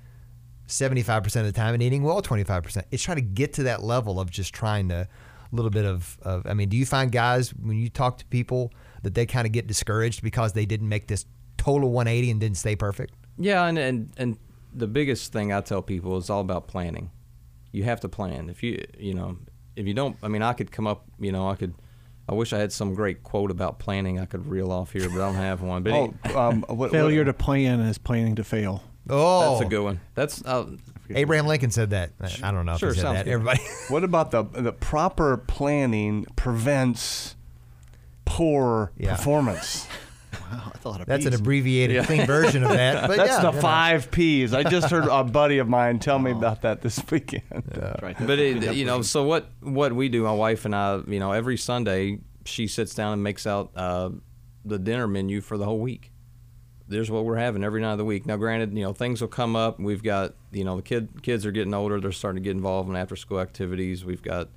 75% 0.67 1.25
of 1.37 1.47
the 1.47 1.53
time 1.53 1.75
and 1.75 1.83
eating 1.83 2.03
well 2.03 2.23
25%. 2.23 2.85
It's 2.91 3.03
trying 3.03 3.17
to 3.17 3.23
get 3.23 3.55
to 3.55 3.65
that 3.65 3.83
level 3.83 4.21
of 4.21 4.31
just 4.31 4.55
trying 4.55 4.89
to 4.91 5.09
little 5.57 5.71
bit 5.71 5.85
of, 5.85 6.19
of 6.23 6.47
I 6.47 6.55
mean, 6.55 6.69
do 6.69 6.77
you 6.77 6.87
find 6.87 7.11
guys 7.11 7.51
when 7.51 7.79
you 7.79 7.89
talk 7.89 8.19
to 8.19 8.27
people 8.27 8.73
that 9.03 9.15
they 9.15 9.27
kind 9.27 9.47
of 9.47 9.53
get 9.53 9.67
discouraged 9.67 10.23
because 10.23 10.53
they 10.53 10.67
didn't 10.67 10.89
make 10.89 11.09
this 11.09 11.25
total 11.57 11.91
180 11.91 12.31
and 12.31 12.41
didn't 12.41 12.57
stay 12.57 12.77
perfect? 12.77 13.15
Yeah, 13.39 13.65
and, 13.67 13.79
and 13.79 14.11
and 14.17 14.39
the 14.75 14.87
biggest 14.87 15.33
thing 15.33 15.53
I 15.53 15.61
tell 15.61 15.83
people 15.83 16.17
is 16.17 16.29
all 16.31 16.41
about 16.41 16.69
planning. 16.69 17.11
You 17.73 17.85
have 17.85 18.01
to 18.01 18.09
plan. 18.09 18.51
If 18.51 18.63
you 18.63 18.85
you 18.99 19.15
know 19.15 19.39
if 19.77 19.87
you 19.87 19.95
don't, 19.95 20.17
I 20.23 20.29
mean, 20.29 20.43
I 20.43 20.53
could 20.53 20.73
come 20.73 20.87
up. 20.87 21.05
You 21.19 21.33
know, 21.33 21.49
I 21.49 21.55
could. 21.55 21.75
I 22.29 22.35
wish 22.35 22.53
I 22.53 22.59
had 22.59 22.73
some 22.73 22.95
great 22.95 23.23
quote 23.23 23.51
about 23.51 23.79
planning 23.79 24.21
I 24.21 24.27
could 24.27 24.47
reel 24.47 24.71
off 24.71 24.93
here, 24.93 25.09
but 25.09 25.15
I 25.15 25.27
don't 25.27 25.35
have 25.37 25.63
one. 25.63 25.83
But 25.83 25.93
Oh, 25.95 26.15
um, 26.37 26.63
what, 26.69 26.91
Failure 26.91 27.21
what, 27.21 27.25
to 27.25 27.33
plan 27.33 27.81
is 27.81 27.97
planning 27.97 28.35
to 28.35 28.45
fail. 28.45 28.83
Oh, 29.09 29.53
that's 29.53 29.67
a 29.67 29.69
good 29.69 29.83
one. 29.83 30.01
That's 30.15 30.45
uh, 30.45 30.67
Abraham 31.15 31.47
Lincoln 31.47 31.71
said 31.71 31.91
that. 31.91 32.13
I 32.43 32.51
don't 32.51 32.67
know 32.67 32.73
if 32.75 32.79
Sure, 32.81 32.91
he 32.91 32.95
said 32.97 33.03
sounds 33.03 33.17
that. 33.19 33.25
good. 33.25 33.33
Everybody. 33.33 33.61
what 33.89 34.05
about 34.05 34.31
the 34.31 34.43
the 34.45 34.73
proper 34.73 35.37
planning 35.37 36.27
prevents 36.37 37.35
poor 38.25 38.93
Yeah. 38.97 39.17
performance? 39.17 39.87
Wow, 40.53 40.71
that's 40.73 40.85
a 40.85 40.89
lot 40.89 41.01
of 41.01 41.07
That's 41.07 41.25
an 41.27 41.33
P's. 41.33 41.41
abbreviated, 41.41 42.05
clean 42.05 42.27
version 42.27 42.63
of 42.63 42.71
that. 42.71 43.07
But 43.09 43.17
That's 43.17 43.31
yeah, 43.33 43.41
the 43.43 43.49
you 43.49 43.55
know. 43.55 43.61
five 43.61 44.11
P's. 44.11 44.55
I 44.55 44.63
just 44.63 44.91
heard 44.91 45.05
a 45.05 45.23
buddy 45.25 45.59
of 45.59 45.69
mine 45.69 45.99
tell 45.99 46.19
me 46.19 46.31
about 46.31 46.63
that 46.63 46.81
this 46.81 47.03
weekend. 47.11 47.43
Uh, 47.75 47.95
Right. 48.01 48.17
but 48.19 48.39
it, 48.39 48.75
you 48.75 48.85
know, 48.87 49.03
so 49.03 49.25
what 49.25 49.51
what 49.61 49.93
we 49.95 50.09
do, 50.09 50.23
my 50.23 50.33
wife 50.33 50.65
and 50.65 50.75
I, 50.75 51.01
you 51.07 51.19
know, 51.19 51.33
every 51.33 51.57
Sunday 51.59 52.21
she 52.47 52.67
sits 52.67 52.95
down 52.95 53.15
and 53.15 53.23
makes 53.23 53.47
out 53.47 53.73
uh, 53.77 54.11
the 54.65 54.79
dinner 54.79 55.07
menu 55.07 55.41
for 55.43 55.59
the 55.59 55.65
whole 55.67 55.81
week. 55.81 56.13
There's 56.89 57.11
what 57.11 57.25
we're 57.25 57.37
having 57.37 57.63
every 57.63 57.81
night 57.81 57.93
of 57.93 57.99
the 57.99 58.05
week. 58.05 58.27
Now, 58.27 58.37
granted, 58.37 58.73
you 58.73 58.83
know, 58.83 58.93
things 58.93 59.21
will 59.21 59.29
come 59.29 59.55
up. 59.57 59.79
We've 59.79 60.03
got, 60.03 60.35
you 60.51 60.65
know, 60.65 60.77
the 60.77 60.83
kid 60.83 61.23
kids 61.23 61.45
are 61.45 61.53
getting 61.53 61.75
older. 61.75 62.01
They're 62.01 62.13
starting 62.13 62.43
to 62.43 62.45
get 62.45 62.57
involved 62.57 62.89
in 62.89 62.97
after 62.97 63.17
school 63.17 63.41
activities. 63.41 64.05
We've 64.05 64.23
got 64.23 64.49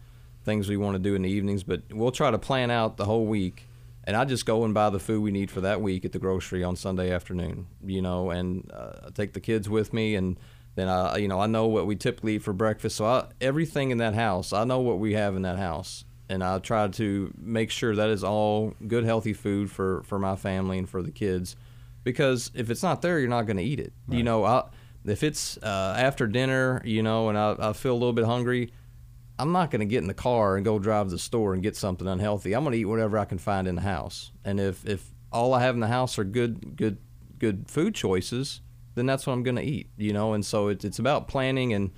things 0.44 0.70
we 0.70 0.78
want 0.78 0.96
to 0.96 1.00
do 1.00 1.14
in 1.14 1.24
the 1.24 1.30
evenings, 1.30 1.64
but 1.64 1.82
we'll 1.92 2.12
try 2.12 2.32
to 2.32 2.40
plan 2.40 2.72
out 2.72 2.98
the 2.98 3.06
whole 3.06 3.26
week. 3.26 3.68
And 4.04 4.16
I 4.16 4.26
just 4.26 4.46
go 4.46 4.64
and 4.64 4.74
buy 4.74 4.90
the 4.90 5.00
food 5.00 5.22
we 5.22 5.32
need 5.32 5.52
for 5.52 5.62
that 5.62 5.82
week 5.82 6.06
at 6.06 6.12
the 6.12 6.20
grocery 6.20 6.64
on 6.64 6.76
Sunday 6.76 7.12
afternoon, 7.12 7.68
you 7.86 8.02
know, 8.02 8.32
and 8.32 8.72
uh, 8.74 9.08
I 9.08 9.10
take 9.12 9.34
the 9.34 9.40
kids 9.40 9.70
with 9.70 9.94
me 9.94 10.16
and 10.16 10.40
then 10.76 10.88
I, 10.88 11.18
you 11.18 11.28
know, 11.28 11.40
I 11.40 11.48
know 11.48 11.68
what 11.68 11.86
we 11.86 11.96
typically 11.96 12.36
eat 12.36 12.44
for 12.44 12.54
breakfast. 12.54 12.96
So 12.96 13.06
I, 13.06 13.26
everything 13.40 13.92
in 13.92 13.98
that 14.00 14.16
house, 14.16 14.54
I 14.54 14.64
know 14.64 14.80
what 14.80 15.00
we 15.00 15.14
have 15.14 15.36
in 15.36 15.42
that 15.42 15.58
house, 15.58 16.06
and 16.30 16.44
I 16.44 16.60
try 16.60 16.88
to 16.88 17.34
make 17.38 17.72
sure 17.72 17.96
that 17.96 18.10
is 18.10 18.24
all 18.24 18.74
good, 18.88 19.04
healthy 19.04 19.34
food 19.34 19.70
for 19.70 20.02
for 20.04 20.18
my 20.18 20.36
family 20.36 20.78
and 20.78 20.90
for 20.90 21.02
the 21.02 21.12
kids. 21.12 21.56
Because 22.03 22.51
if 22.55 22.70
it's 22.70 22.84
not 22.84 23.01
there, 23.01 23.20
you're 23.20 23.29
not 23.29 23.46
going 23.46 23.58
to 23.58 23.63
eat 23.63 23.79
it. 23.79 23.93
You 24.10 24.24
know, 24.24 24.43
I, 24.43 24.63
if 25.05 25.24
it's 25.24 25.58
uh, 25.58 25.96
after 25.98 26.27
dinner, 26.27 26.81
you 26.84 27.03
know, 27.03 27.29
and 27.29 27.38
I, 27.38 27.55
I 27.60 27.74
feel 27.74 27.93
a 27.93 28.00
little 28.00 28.13
bit 28.13 28.25
hungry, 28.25 28.72
I'm 29.38 29.51
not 29.51 29.72
going 29.72 29.79
to 29.79 29.86
get 29.86 30.00
in 30.00 30.08
the 30.08 30.13
car 30.13 30.55
and 30.55 30.65
go 30.65 30.77
drive 30.79 31.08
to 31.08 31.12
the 31.12 31.20
store 31.20 31.53
and 31.53 31.63
get 31.63 31.75
something 31.75 32.08
unhealthy. 32.08 32.53
I'm 32.53 32.63
going 32.63 32.74
to 32.74 32.79
eat 32.79 32.86
whatever 32.86 33.17
I 33.17 33.25
can 33.25 33.38
find 33.38 33.67
in 33.67 33.75
the 33.75 33.81
house. 33.81 34.31
And 34.43 34.60
if, 34.60 34.86
if 34.88 35.12
all 35.31 35.53
I 35.53 35.62
have 35.62 35.75
in 35.75 35.81
the 35.81 35.88
house 35.88 36.20
are 36.20 36.24
good 36.24 36.75
good 36.75 36.98
good 37.39 37.70
food 37.70 37.96
choices, 37.96 38.62
then 38.93 39.05
that's 39.05 39.25
what 39.25 39.34
I'm 39.34 39.43
going 39.43 39.55
to 39.55 39.63
eat. 39.63 39.89
You 39.98 40.13
know, 40.13 40.34
and 40.34 40.46
so 40.46 40.67
it's 40.67 40.86
it's 40.86 41.00
about 41.00 41.27
planning 41.27 41.74
and 41.74 41.91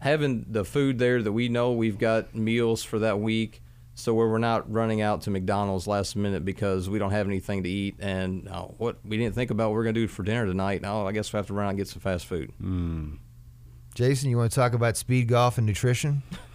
having 0.00 0.46
the 0.48 0.64
food 0.64 0.98
there 0.98 1.22
that 1.22 1.32
we 1.32 1.48
know 1.48 1.72
we've 1.72 1.98
got 1.98 2.34
meals 2.34 2.82
for 2.82 2.98
that 3.00 3.20
week. 3.20 3.62
So 3.98 4.14
where 4.14 4.28
we're 4.28 4.38
not 4.38 4.72
running 4.72 5.00
out 5.00 5.22
to 5.22 5.30
McDonald's 5.30 5.88
last 5.88 6.14
minute 6.14 6.44
because 6.44 6.88
we 6.88 7.00
don't 7.00 7.10
have 7.10 7.26
anything 7.26 7.64
to 7.64 7.68
eat 7.68 7.96
and 7.98 8.46
oh, 8.48 8.76
what 8.78 8.98
we 9.04 9.16
didn't 9.16 9.34
think 9.34 9.50
about 9.50 9.70
what 9.70 9.74
we're 9.74 9.82
going 9.82 9.96
to 9.96 10.00
do 10.02 10.06
for 10.06 10.22
dinner 10.22 10.46
tonight. 10.46 10.82
Oh, 10.84 11.04
I 11.04 11.10
guess 11.10 11.32
we 11.32 11.36
have 11.36 11.48
to 11.48 11.52
run 11.52 11.66
out 11.66 11.70
and 11.70 11.78
get 11.78 11.88
some 11.88 12.00
fast 12.00 12.26
food. 12.26 12.52
Jason, 13.96 14.30
you 14.30 14.36
want 14.36 14.52
to 14.52 14.54
talk 14.54 14.72
about 14.72 14.96
speed 14.96 15.26
golf 15.26 15.58
and 15.58 15.66
nutrition? 15.66 16.22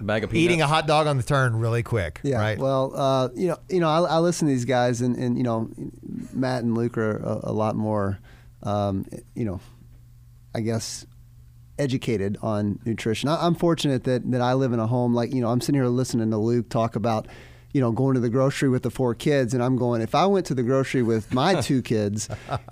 Bag 0.00 0.24
of 0.24 0.30
peanuts. 0.30 0.34
Eating 0.34 0.62
a 0.62 0.66
hot 0.66 0.86
dog 0.86 1.06
on 1.06 1.18
the 1.18 1.22
turn 1.22 1.56
really 1.56 1.82
quick, 1.82 2.20
Yeah. 2.22 2.38
right? 2.38 2.58
Well, 2.58 2.92
uh, 2.96 3.28
you 3.34 3.48
know, 3.48 3.58
you 3.68 3.80
know, 3.80 3.90
I, 3.90 4.00
I 4.00 4.18
listen 4.20 4.48
to 4.48 4.54
these 4.54 4.64
guys, 4.64 5.02
and, 5.02 5.16
and 5.16 5.36
you 5.36 5.44
know, 5.44 5.68
Matt 6.32 6.62
and 6.64 6.74
Luke 6.74 6.96
are 6.96 7.18
a, 7.18 7.40
a 7.50 7.52
lot 7.52 7.76
more, 7.76 8.18
um, 8.62 9.04
you 9.34 9.44
know, 9.44 9.60
I 10.54 10.60
guess, 10.60 11.04
educated 11.78 12.36
on 12.42 12.78
nutrition. 12.84 13.28
I, 13.28 13.46
I'm 13.46 13.54
fortunate 13.54 14.04
that 14.04 14.30
that 14.30 14.40
I 14.40 14.54
live 14.54 14.72
in 14.72 14.80
a 14.80 14.86
home 14.86 15.14
like 15.14 15.32
you 15.32 15.40
know 15.40 15.48
I'm 15.48 15.60
sitting 15.60 15.80
here 15.80 15.88
listening 15.88 16.30
to 16.30 16.36
Luke 16.38 16.68
talk 16.68 16.96
about. 16.96 17.26
You 17.72 17.82
know, 17.82 17.92
going 17.92 18.14
to 18.14 18.20
the 18.20 18.30
grocery 18.30 18.70
with 18.70 18.84
the 18.84 18.90
four 18.90 19.14
kids, 19.14 19.52
and 19.52 19.62
I'm 19.62 19.76
going. 19.76 20.00
If 20.00 20.14
I 20.14 20.24
went 20.24 20.46
to 20.46 20.54
the 20.54 20.62
grocery 20.62 21.02
with 21.02 21.34
my 21.34 21.60
two 21.60 21.82
kids, 21.82 22.26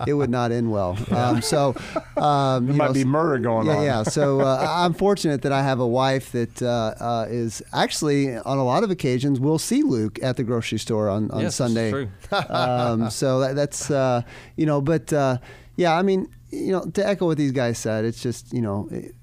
it 0.07 0.15
would 0.15 0.31
not 0.31 0.51
end 0.51 0.73
well. 0.73 0.97
Um, 1.11 1.43
so, 1.43 1.75
um, 2.17 2.65
There 2.65 2.73
you 2.73 2.79
might 2.79 2.87
know, 2.87 2.93
be 2.95 3.05
murder 3.05 3.39
going 3.39 3.67
yeah, 3.67 3.77
on. 3.77 3.85
Yeah, 3.85 4.03
so 4.05 4.41
uh, 4.41 4.67
I'm 4.67 4.95
fortunate 4.95 5.43
that 5.43 5.53
I 5.53 5.63
have 5.63 5.79
a 5.79 5.87
wife 5.87 6.33
that 6.33 6.63
uh, 6.63 6.95
uh, 6.99 7.27
is 7.29 7.61
actually 7.75 8.35
on 8.35 8.57
a 8.57 8.65
lot 8.65 8.83
of 8.83 8.91
occasions 8.91 9.39
will 9.41 9.59
see 9.59 9.83
Luke 9.83 10.19
at 10.23 10.39
the 10.39 10.43
grocery 10.45 10.79
store 10.79 11.11
on, 11.11 11.31
on 11.33 11.41
Yes, 11.41 11.49
it's 11.49 11.57
Sunday. 11.57 11.91
true. 11.91 12.09
um, 12.49 13.11
so 13.11 13.41
that, 13.41 13.57
that's 13.57 13.91
uh, 13.91 14.23
you 14.57 14.65
know, 14.65 14.81
but 14.81 15.13
uh, 15.13 15.37
yeah, 15.77 15.95
I 15.95 16.01
mean, 16.01 16.29
you 16.55 16.73
know, 16.73 16.85
to 16.91 17.07
echo 17.07 17.27
what 17.27 17.37
these 17.39 17.53
guys 17.53 17.79
said, 17.79 18.05
it's 18.05 18.23
just 18.23 18.53
you 18.53 18.63
know, 18.63 18.89
it- 18.91 19.15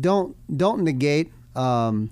don't 0.00 0.36
don't 0.56 0.82
negate 0.82 1.32
um, 1.54 2.10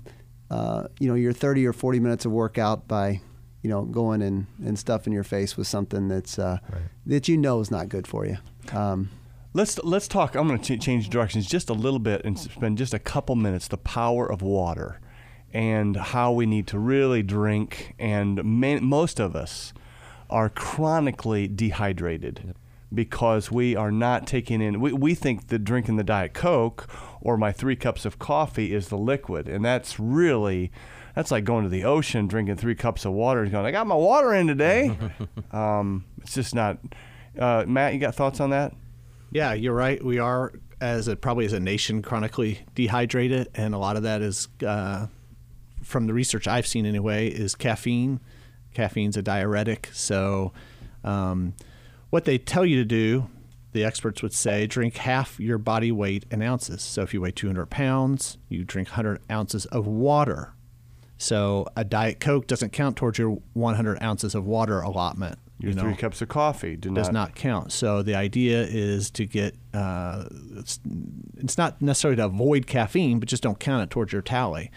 uh, 0.49 0.83
you 0.99 1.07
know 1.07 1.15
your 1.15 1.33
30 1.33 1.65
or 1.65 1.73
40 1.73 1.99
minutes 1.99 2.25
of 2.25 2.31
workout 2.31 2.87
by 2.87 3.19
you 3.61 3.69
know 3.69 3.83
going 3.83 4.21
and, 4.21 4.47
and 4.63 4.77
stuffing 4.79 5.11
your 5.11 5.23
face 5.23 5.57
with 5.57 5.67
something 5.67 6.07
that's 6.07 6.39
uh, 6.39 6.59
that 7.05 7.27
you 7.27 7.37
know 7.37 7.59
is 7.59 7.69
not 7.71 7.89
good 7.89 8.07
for 8.07 8.25
you. 8.25 8.37
Um, 8.71 9.09
Let's 9.53 9.77
let's 9.83 10.07
talk. 10.07 10.35
I'm 10.35 10.47
going 10.47 10.61
to 10.61 10.77
ch- 10.77 10.81
change 10.81 11.09
directions 11.09 11.45
just 11.45 11.69
a 11.69 11.73
little 11.73 11.99
bit 11.99 12.23
and 12.23 12.39
spend 12.39 12.77
just 12.77 12.93
a 12.93 12.99
couple 12.99 13.35
minutes. 13.35 13.67
The 13.67 13.75
power 13.77 14.25
of 14.31 14.41
water, 14.41 15.01
and 15.53 15.97
how 15.97 16.31
we 16.31 16.45
need 16.45 16.67
to 16.67 16.79
really 16.79 17.21
drink. 17.21 17.93
And 17.99 18.41
man, 18.45 18.85
most 18.85 19.19
of 19.19 19.35
us 19.35 19.73
are 20.29 20.47
chronically 20.47 21.49
dehydrated 21.49 22.55
because 22.93 23.51
we 23.51 23.75
are 23.75 23.91
not 23.91 24.27
taking 24.27 24.61
in. 24.61 24.81
We, 24.81 24.93
we 24.93 25.15
think 25.15 25.47
that 25.47 25.59
drinking 25.63 25.95
the 25.95 26.03
diet 26.03 26.33
coke 26.33 26.87
or 27.21 27.37
my 27.37 27.51
three 27.51 27.75
cups 27.75 28.05
of 28.05 28.19
coffee 28.19 28.73
is 28.73 28.89
the 28.89 28.97
liquid, 28.97 29.47
and 29.47 29.63
that's 29.63 29.99
really. 29.99 30.71
That's 31.15 31.29
like 31.29 31.43
going 31.43 31.63
to 31.63 31.69
the 31.69 31.83
ocean, 31.83 32.27
drinking 32.27 32.55
three 32.55 32.75
cups 32.75 33.03
of 33.03 33.11
water, 33.11 33.41
and 33.41 33.51
going, 33.51 33.65
"I 33.65 33.71
got 33.71 33.85
my 33.85 33.95
water 33.95 34.33
in 34.33 34.47
today." 34.47 34.97
um, 35.51 36.05
it's 36.21 36.33
just 36.33 36.55
not. 36.55 36.77
Uh, 37.37 37.65
Matt, 37.67 37.93
you 37.93 37.99
got 37.99 38.15
thoughts 38.15 38.39
on 38.39 38.51
that? 38.51 38.73
Yeah, 39.31 39.53
you're 39.53 39.73
right. 39.73 40.03
We 40.03 40.19
are, 40.19 40.53
as 40.79 41.07
a, 41.07 41.15
probably 41.15 41.45
as 41.45 41.53
a 41.53 41.59
nation, 41.59 42.01
chronically 42.01 42.59
dehydrated, 42.75 43.49
and 43.55 43.73
a 43.73 43.77
lot 43.77 43.95
of 43.95 44.03
that 44.03 44.21
is, 44.21 44.49
uh, 44.65 45.07
from 45.81 46.07
the 46.07 46.13
research 46.13 46.47
I've 46.47 46.67
seen 46.67 46.85
anyway, 46.85 47.27
is 47.27 47.55
caffeine. 47.55 48.19
Caffeine's 48.73 49.17
a 49.17 49.21
diuretic, 49.21 49.89
so 49.93 50.53
um, 51.03 51.53
what 52.11 52.25
they 52.25 52.37
tell 52.37 52.65
you 52.65 52.75
to 52.75 52.85
do, 52.85 53.27
the 53.71 53.83
experts 53.83 54.21
would 54.21 54.33
say, 54.33 54.67
drink 54.67 54.97
half 54.97 55.39
your 55.39 55.57
body 55.57 55.91
weight 55.91 56.25
in 56.29 56.43
ounces. 56.43 56.83
So 56.83 57.01
if 57.01 57.13
you 57.13 57.21
weigh 57.21 57.31
200 57.31 57.65
pounds, 57.67 58.37
you 58.49 58.63
drink 58.63 58.89
100 58.89 59.21
ounces 59.31 59.65
of 59.67 59.87
water. 59.87 60.53
So 61.17 61.67
a 61.75 61.83
diet 61.83 62.19
coke 62.19 62.47
doesn't 62.47 62.73
count 62.73 62.97
towards 62.97 63.17
your 63.17 63.39
100 63.53 64.01
ounces 64.03 64.35
of 64.35 64.45
water 64.45 64.81
allotment. 64.81 65.39
Your 65.59 65.69
you 65.69 65.75
know? 65.75 65.83
three 65.83 65.95
cups 65.95 66.21
of 66.21 66.27
coffee 66.27 66.75
do 66.75 66.91
does 66.93 67.07
not. 67.07 67.13
not 67.13 67.35
count. 67.35 67.71
So 67.71 68.01
the 68.01 68.15
idea 68.15 68.63
is 68.63 69.11
to 69.11 69.25
get 69.25 69.55
uh, 69.73 70.25
it's, 70.57 70.79
it's 71.37 71.57
not 71.57 71.81
necessarily 71.81 72.17
to 72.17 72.25
avoid 72.25 72.65
caffeine, 72.65 73.19
but 73.19 73.29
just 73.29 73.43
don't 73.43 73.59
count 73.59 73.83
it 73.83 73.91
towards 73.91 74.11
your 74.11 74.23
tally. 74.23 74.71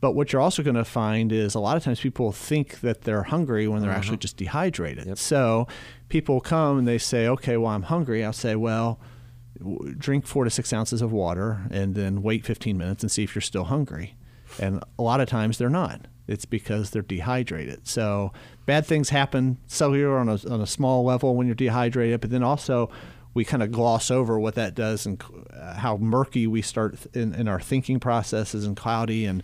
But 0.00 0.12
what 0.12 0.32
you're 0.32 0.42
also 0.42 0.62
going 0.62 0.76
to 0.76 0.84
find 0.84 1.32
is 1.32 1.54
a 1.54 1.60
lot 1.60 1.76
of 1.76 1.82
times 1.84 2.00
people 2.00 2.30
think 2.32 2.80
that 2.80 3.02
they're 3.02 3.22
hungry 3.24 3.66
when 3.66 3.80
they're 3.82 3.90
actually 3.90 4.18
just 4.18 4.36
dehydrated. 4.36 5.18
So 5.18 5.66
people 6.08 6.40
come 6.40 6.78
and 6.78 6.86
they 6.86 6.98
say, 6.98 7.26
"Okay, 7.28 7.56
well 7.56 7.70
I'm 7.72 7.84
hungry." 7.84 8.24
I'll 8.24 8.32
say, 8.32 8.56
"Well." 8.56 8.98
w- 9.58 9.94
Drink 9.94 10.26
four 10.26 10.44
to 10.44 10.50
six 10.50 10.70
ounces 10.70 11.00
of 11.00 11.12
water 11.12 11.62
and 11.70 11.94
then 11.94 12.20
wait 12.22 12.44
15 12.44 12.76
minutes 12.76 13.02
and 13.02 13.10
see 13.10 13.22
if 13.24 13.34
you're 13.34 13.40
still 13.40 13.64
hungry. 13.64 14.14
And 14.60 14.84
a 14.98 15.02
lot 15.02 15.22
of 15.22 15.28
times 15.30 15.56
they're 15.56 15.70
not. 15.70 16.08
It's 16.28 16.44
because 16.44 16.90
they're 16.90 17.00
dehydrated. 17.00 17.88
So 17.88 18.32
bad 18.66 18.84
things 18.84 19.08
happen 19.08 19.56
cellular 19.66 20.18
on 20.18 20.28
a, 20.28 20.38
on 20.50 20.60
a 20.60 20.66
small 20.66 21.04
level 21.04 21.34
when 21.36 21.46
you're 21.46 21.54
dehydrated, 21.56 22.20
but 22.20 22.28
then 22.28 22.42
also 22.42 22.90
we 23.32 23.46
kind 23.46 23.62
of 23.62 23.70
gloss 23.72 24.10
over 24.10 24.38
what 24.38 24.56
that 24.56 24.74
does 24.74 25.06
and 25.06 25.22
uh, 25.58 25.74
how 25.74 25.96
murky 25.96 26.46
we 26.46 26.60
start 26.60 26.96
in, 27.14 27.34
in 27.34 27.48
our 27.48 27.60
thinking 27.60 27.98
processes 27.98 28.66
and 28.66 28.76
cloudy 28.76 29.24
and 29.24 29.42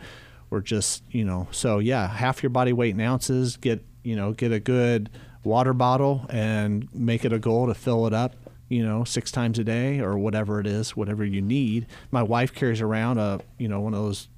we're 0.53 0.61
just 0.61 1.03
you 1.11 1.25
know 1.25 1.49
so 1.51 1.79
yeah 1.79 2.07
half 2.07 2.43
your 2.43 2.51
body 2.51 2.75
weight 2.75 2.95
in 2.95 3.01
ounces 3.01 3.57
get 3.57 3.83
you 4.03 4.15
know 4.15 4.33
get 4.33 4.53
a 4.53 4.61
good 4.61 5.09
water 5.45 5.73
bottle 5.73 6.27
and 6.29 6.87
make 6.95 7.25
it 7.25 7.33
a 7.33 7.39
goal 7.39 7.67
to 7.67 7.75
fill 7.75 8.07
it 8.07 8.13
up 8.13 8.37
you 8.69 8.85
know 8.85 9.03
six 9.03 9.33
times 9.33 9.59
a 9.59 9.65
day 9.65 9.99
or 9.99 10.19
whatever 10.19 10.61
it 10.61 10.67
is 10.67 10.97
whatever 10.97 11.25
you 11.25 11.43
need. 11.43 11.87
My 12.11 12.23
wife 12.23 12.55
carries 12.55 12.81
around 12.81 13.19
a 13.19 13.41
you 13.59 13.69
know 13.69 13.81
one 13.81 13.95
of 13.95 14.03
those 14.03 14.29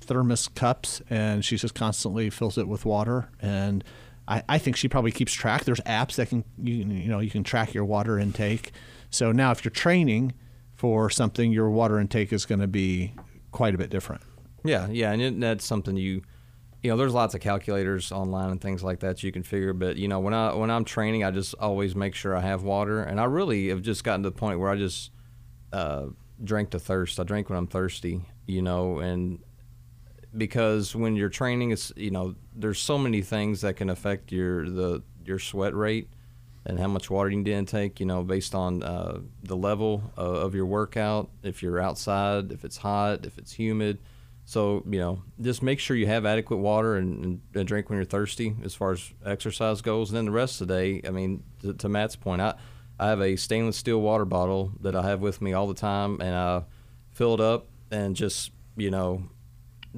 thermos 0.00 0.48
cups 0.48 1.02
and 1.10 1.44
she 1.44 1.56
just 1.56 1.74
constantly 1.74 2.28
fills 2.30 2.58
it 2.58 2.66
with 2.66 2.84
water. 2.84 3.28
And 3.40 3.84
I, 4.26 4.42
I 4.48 4.58
think 4.58 4.76
she 4.76 4.88
probably 4.88 5.12
keeps 5.12 5.32
track. 5.32 5.64
There's 5.64 5.80
apps 5.80 6.16
that 6.16 6.28
can 6.30 6.44
you, 6.62 6.74
you 6.74 7.08
know 7.08 7.20
you 7.20 7.30
can 7.30 7.44
track 7.44 7.74
your 7.74 7.84
water 7.84 8.18
intake. 8.18 8.72
So 9.10 9.30
now 9.30 9.50
if 9.50 9.64
you're 9.64 9.70
training 9.70 10.32
for 10.74 11.10
something 11.10 11.52
your 11.52 11.70
water 11.70 11.98
intake 11.98 12.32
is 12.32 12.46
going 12.46 12.60
to 12.60 12.66
be 12.66 13.14
quite 13.52 13.74
a 13.74 13.78
bit 13.78 13.90
different 13.90 14.22
Yeah, 14.64 14.88
yeah, 14.90 15.12
and 15.12 15.22
it, 15.22 15.40
that's 15.40 15.64
something 15.64 15.96
you, 15.96 16.22
you 16.82 16.90
know, 16.90 16.96
there's 16.96 17.14
lots 17.14 17.34
of 17.34 17.40
calculators 17.40 18.12
online 18.12 18.50
and 18.50 18.60
things 18.60 18.82
like 18.82 19.00
that 19.00 19.22
you 19.22 19.32
can 19.32 19.42
figure. 19.42 19.72
But 19.72 19.96
you 19.96 20.08
know, 20.08 20.20
when 20.20 20.34
I 20.34 20.54
when 20.54 20.70
I'm 20.70 20.84
training, 20.84 21.24
I 21.24 21.30
just 21.30 21.54
always 21.60 21.94
make 21.94 22.14
sure 22.14 22.36
I 22.36 22.40
have 22.40 22.62
water, 22.62 23.02
and 23.02 23.20
I 23.20 23.24
really 23.24 23.68
have 23.68 23.82
just 23.82 24.04
gotten 24.04 24.22
to 24.22 24.30
the 24.30 24.36
point 24.36 24.60
where 24.60 24.70
I 24.70 24.76
just 24.76 25.10
uh, 25.72 26.06
drink 26.42 26.70
to 26.70 26.78
thirst. 26.78 27.18
I 27.18 27.24
drink 27.24 27.48
when 27.48 27.58
I'm 27.58 27.66
thirsty, 27.66 28.22
you 28.46 28.62
know, 28.62 28.98
and 28.98 29.40
because 30.36 30.94
when 30.94 31.16
you're 31.16 31.28
training, 31.28 31.72
it's 31.72 31.92
you 31.96 32.10
know, 32.10 32.34
there's 32.54 32.78
so 32.78 32.98
many 32.98 33.22
things 33.22 33.60
that 33.62 33.76
can 33.76 33.90
affect 33.90 34.32
your 34.32 34.68
the 34.68 35.02
your 35.24 35.38
sweat 35.38 35.74
rate 35.74 36.08
and 36.64 36.78
how 36.78 36.86
much 36.86 37.10
water 37.10 37.28
you 37.28 37.36
need 37.36 37.46
to 37.46 37.52
intake, 37.52 37.98
you 37.98 38.06
know, 38.06 38.22
based 38.22 38.54
on 38.54 38.82
uh, 38.82 39.18
the 39.42 39.56
level 39.56 40.12
of, 40.16 40.34
of 40.36 40.54
your 40.54 40.66
workout. 40.66 41.28
If 41.42 41.62
you're 41.62 41.80
outside, 41.80 42.52
if 42.52 42.64
it's 42.64 42.76
hot, 42.76 43.26
if 43.26 43.36
it's 43.38 43.52
humid, 43.52 43.98
So 44.44 44.82
you 44.88 44.98
know, 44.98 45.22
just 45.40 45.62
make 45.62 45.78
sure 45.78 45.96
you 45.96 46.06
have 46.06 46.26
adequate 46.26 46.56
water 46.56 46.96
and, 46.96 47.40
and 47.54 47.66
drink 47.66 47.88
when 47.88 47.96
you're 47.96 48.04
thirsty, 48.04 48.54
as 48.64 48.74
far 48.74 48.92
as 48.92 49.12
exercise 49.24 49.80
goes. 49.82 50.10
And 50.10 50.16
then 50.16 50.26
the 50.26 50.32
rest 50.32 50.60
of 50.60 50.68
the 50.68 50.74
day, 50.74 51.02
I 51.06 51.10
mean, 51.10 51.42
to, 51.62 51.74
to 51.74 51.88
Matt's 51.88 52.16
point, 52.16 52.42
I 52.42 52.54
I 52.98 53.08
have 53.08 53.20
a 53.20 53.36
stainless 53.36 53.76
steel 53.76 54.00
water 54.00 54.24
bottle 54.24 54.72
that 54.80 54.94
I 54.94 55.02
have 55.02 55.20
with 55.20 55.40
me 55.40 55.52
all 55.52 55.66
the 55.66 55.74
time, 55.74 56.20
and 56.20 56.34
I 56.34 56.64
fill 57.10 57.34
it 57.34 57.40
up 57.40 57.68
and 57.90 58.16
just 58.16 58.50
you 58.76 58.90
know 58.90 59.28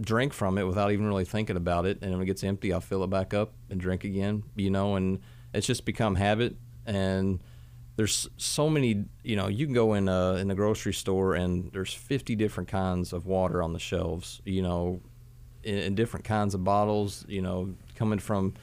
drink 0.00 0.33
from 0.33 0.59
it 0.59 0.64
without 0.64 0.90
even 0.90 1.07
really 1.07 1.24
thinking 1.24 1.57
about 1.57 1.87
it. 1.87 1.98
And 2.02 2.12
when 2.12 2.22
it 2.22 2.26
gets 2.26 2.42
empty, 2.44 2.72
I'll 2.72 2.80
fill 2.80 3.04
it 3.04 3.11
back 3.11 3.33
up 3.33 3.52
and 3.70 3.80
drink 3.80 4.04
again. 4.04 4.42
You 4.57 4.70
know, 4.70 4.96
and 4.96 5.20
it's 5.52 5.66
just 5.66 5.85
become 5.85 6.16
habit 6.16 6.57
and 6.87 7.40
there's 7.96 8.28
so 8.37 8.68
many 8.68 9.04
you 9.22 9.37
know 9.37 9.48
you 9.48 9.66
can 9.66 9.74
go 9.74 9.94
in 9.94 10.09
a, 10.09 10.35
in 10.35 10.48
the 10.48 10.54
grocery 10.54 10.94
store 10.94 11.35
and 11.35 11.70
there's 11.72 11.92
50 11.92 12.35
different 12.37 12.68
kinds 12.68 13.12
of 13.12 13.26
water 13.26 13.62
on 13.62 13.72
the 13.72 13.78
shelves 13.78 14.40
you 14.44 14.62
know 14.62 15.00
in, 15.62 15.78
in, 15.78 15.94
different 15.94 16.24
kinds 16.24 16.54
of 16.54 16.64
bottles 16.64 17.24
you 17.28 17.40
know 17.40 17.74
coming 17.94 18.18
from 18.18 18.54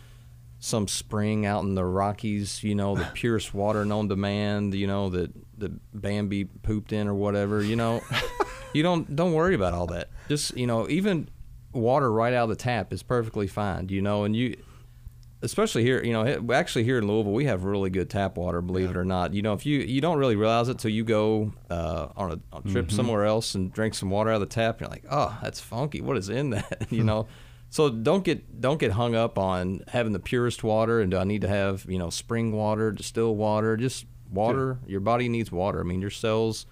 some 0.59 0.87
spring 0.87 1.45
out 1.45 1.63
in 1.63 1.75
the 1.75 1.85
rockies 1.85 2.63
you 2.63 2.75
know 2.75 2.95
the 2.95 3.05
purest 3.13 3.53
water 3.53 3.85
known 3.85 4.09
to 4.09 4.15
man 4.15 4.71
you 4.71 4.87
know 4.87 5.09
that 5.09 5.31
the 5.57 5.71
bambi 5.93 6.45
pooped 6.45 6.91
in 6.91 7.07
or 7.07 7.13
whatever 7.13 7.63
you 7.63 7.75
know. 7.75 8.01
You 8.73 8.83
don't 8.83 9.15
don't 9.15 9.33
worry 9.33 9.55
about 9.55 9.73
all 9.73 9.87
that. 9.87 10.09
Just 10.27 10.55
you 10.57 10.67
know 10.67 10.87
even 10.89 11.29
water 11.73 12.11
right 12.11 12.33
out 12.33 12.43
of 12.43 12.49
the 12.49 12.55
tap 12.55 12.91
is 12.91 13.01
perfectly 13.01 13.47
fine 13.47 13.87
you 13.87 14.01
know 14.01 14.25
and 14.25 14.35
you 14.35 14.57
especially 15.41 15.83
here, 15.83 16.03
you 16.03 16.13
know, 16.13 16.53
actually 16.53 16.83
here 16.83 16.97
in 16.97 17.07
Louisville, 17.07 17.33
we 17.33 17.45
have 17.45 17.63
really 17.63 17.89
good 17.89 18.09
tap 18.09 18.37
water. 18.37 18.61
Believe 18.61 18.85
yeah. 18.85 18.91
it 18.91 18.97
or 18.97 19.05
not, 19.05 19.33
you 19.33 19.41
know, 19.41 19.53
if 19.53 19.65
you 19.65 19.79
you 19.79 20.01
don't 20.01 20.17
really 20.17 20.35
realize 20.35 20.69
it 20.69 20.79
till 20.79 20.91
you 20.91 21.03
go 21.03 21.53
uh, 21.69 22.07
on, 22.15 22.31
a, 22.31 22.55
on, 22.55 22.63
a, 22.65 22.71
trip 22.71 22.87
mm-hmm. 22.87 22.95
somewhere 22.95 23.25
else 23.25 23.55
and 23.55 23.71
drink 23.71 23.93
some 23.93 24.09
water 24.09 24.29
out 24.29 24.35
of 24.35 24.41
the 24.41 24.45
tap, 24.47 24.75
and 24.75 24.81
you're 24.81 24.89
like, 24.89 25.05
oh, 25.09 25.37
that's 25.41 25.59
funky. 25.59 26.01
What 26.01 26.17
is 26.17 26.29
in 26.29 26.51
that? 26.51 26.87
you 26.89 27.03
know. 27.03 27.27
So 27.69 27.89
don't 27.89 28.25
get 28.25 28.59
don't 28.59 28.79
get 28.79 28.91
hung 28.91 29.15
up 29.15 29.37
on 29.37 29.81
having 29.87 30.11
the 30.11 30.19
purest 30.19 30.61
water 30.61 30.99
and 30.99 31.09
do 31.09 31.17
I 31.17 31.23
need 31.23 31.41
to 31.41 31.47
have 31.47 31.85
you 31.87 31.97
know 31.97 32.09
spring 32.09 32.51
water, 32.51 32.91
distilled 32.91 33.37
water, 33.37 33.77
just 33.77 34.05
water. 34.29 34.79
Your 34.85 34.99
body 34.99 35.29
needs 35.29 35.51
water. 35.51 35.79
I 35.79 35.83
mean, 35.83 36.01
your 36.01 36.09
cells 36.09 36.65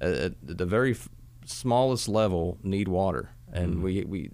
at, 0.00 0.14
at 0.14 0.32
the 0.42 0.64
very 0.64 0.92
f- 0.92 1.10
smallest 1.44 2.08
level 2.08 2.56
need 2.62 2.88
water, 2.88 3.30
and 3.52 3.76
mm. 3.76 3.82
we 3.82 4.04
we 4.04 4.30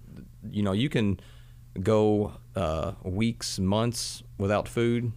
you 0.49 0.63
know 0.63 0.71
you 0.71 0.87
can 0.87 1.19
go 1.81 2.33
uh, 2.55 2.93
weeks, 3.03 3.59
months 3.59 4.23
without 4.37 4.67
food, 4.67 5.11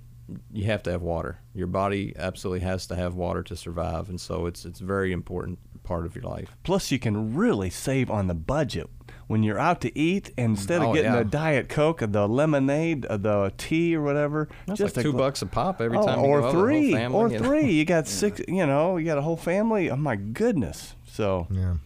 you 0.53 0.64
have 0.64 0.83
to 0.85 0.90
have 0.90 1.03
water. 1.03 1.38
Your 1.55 1.66
body 1.66 2.14
absolutely 2.18 2.61
has 2.61 2.87
to 2.88 2.96
have 2.96 3.14
water 3.14 3.42
to 3.44 3.57
survive, 3.57 4.09
and 4.09 4.20
so 4.20 4.46
it's 4.46 4.64
it's 4.64 4.81
a 4.81 4.85
very 4.85 5.12
important 5.12 5.59
part 5.83 6.05
of 6.05 6.14
your 6.14 6.25
life. 6.25 6.57
Plus, 6.64 6.90
you 6.90 6.99
can 6.99 7.35
really 7.35 7.70
save 7.70 8.11
on 8.11 8.27
the 8.27 8.35
budget 8.35 8.90
when 9.29 9.42
you're 9.42 9.59
out 9.59 9.81
to 9.81 9.99
eat. 9.99 10.31
instead 10.37 10.83
of 10.83 10.88
oh, 10.88 10.94
getting 10.94 11.12
yeah. 11.12 11.20
a 11.20 11.25
diet 11.25 11.68
coke, 11.68 12.01
the 12.01 12.29
lemonade, 12.29 13.03
the 13.03 13.53
tea, 13.57 13.96
or 13.96 14.03
whatever, 14.03 14.49
That's 14.66 14.79
just 14.79 14.96
like 14.96 15.05
two 15.05 15.12
bucks 15.12 15.42
a 15.42 15.46
pop 15.46 15.81
every 15.81 15.99
oh, 15.99 16.07
time. 16.07 16.18
or 16.18 16.51
three, 16.51 16.92
family, 16.92 17.18
or 17.18 17.29
you 17.29 17.38
know? 17.38 17.44
three. 17.44 17.70
You 17.70 17.85
got 17.85 18.07
six. 18.09 18.40
You 18.49 18.66
know, 18.66 18.96
you 18.96 19.07
got 19.07 19.18
a 19.18 19.22
whole 19.22 19.37
family. 19.37 19.90
Oh 19.90 19.96
my 19.96 20.16
goodness! 20.16 20.94
So 21.07 21.46
yeah. 21.51 21.77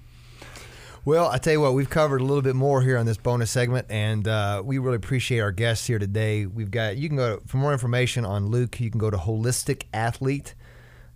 Well, 1.05 1.29
I 1.29 1.39
tell 1.39 1.55
you 1.55 1.61
what, 1.63 1.73
we've 1.73 1.89
covered 1.89 2.21
a 2.21 2.25
little 2.25 2.43
bit 2.43 2.55
more 2.55 2.83
here 2.83 2.99
on 2.99 3.07
this 3.07 3.17
bonus 3.17 3.51
segment, 3.51 3.87
and 3.89 4.29
uh, 4.29 4.63
we 4.65 4.77
really 4.77 4.97
appreciate 4.97 5.41
our 5.41 5.51
guests 5.51 5.87
here 5.87 5.99
today. 5.99 6.45
We've 6.45 6.71
got 6.71 6.99
you 6.99 7.09
can 7.09 7.17
go 7.17 7.41
for 7.47 7.57
more 7.57 7.73
information 7.73 8.27
on 8.27 8.49
Luke. 8.49 8.79
You 8.81 8.91
can 8.91 8.99
go 8.99 9.11
to 9.11 9.17
Holistic 9.17 9.85
Athlete. 9.95 10.55